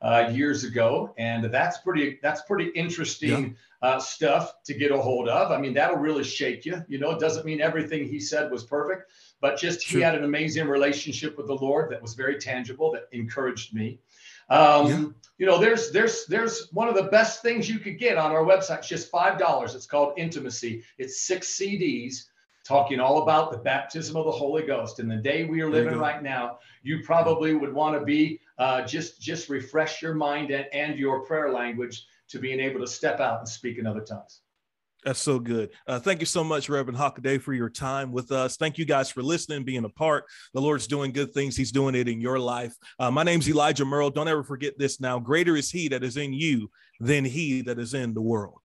[0.00, 1.12] uh, years ago.
[1.18, 3.88] And that's pretty, that's pretty interesting yeah.
[3.88, 5.52] uh, stuff to get a hold of.
[5.52, 6.82] I mean, that'll really shake you.
[6.88, 9.10] You know, it doesn't mean everything he said was perfect,
[9.42, 13.08] but just he had an amazing relationship with the Lord that was very tangible, that
[13.12, 14.00] encouraged me.
[14.48, 15.04] Um, yeah.
[15.38, 18.42] You know, there's there's there's one of the best things you could get on our
[18.42, 18.78] website.
[18.78, 19.74] It's just five dollars.
[19.74, 20.82] It's called Intimacy.
[20.98, 22.24] It's six CDs
[22.64, 24.98] talking all about the baptism of the Holy Ghost.
[24.98, 28.82] In the day we are living right now, you probably would want to be uh,
[28.82, 33.20] just just refresh your mind and, and your prayer language to being able to step
[33.20, 34.40] out and speak in other tongues.
[35.06, 35.70] That's so good.
[35.86, 38.56] Uh, thank you so much, Reverend Hockaday, for your time with us.
[38.56, 40.24] Thank you guys for listening, being a part.
[40.52, 41.56] The Lord's doing good things.
[41.56, 42.74] He's doing it in your life.
[42.98, 44.10] Uh, my name's Elijah Merle.
[44.10, 45.20] Don't ever forget this now.
[45.20, 48.58] Greater is he that is in you than he that is in the world.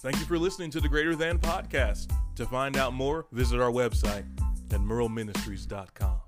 [0.00, 2.12] Thank you for listening to the Greater Than podcast.
[2.36, 4.26] To find out more, visit our website
[4.70, 6.20] at merleministries.com.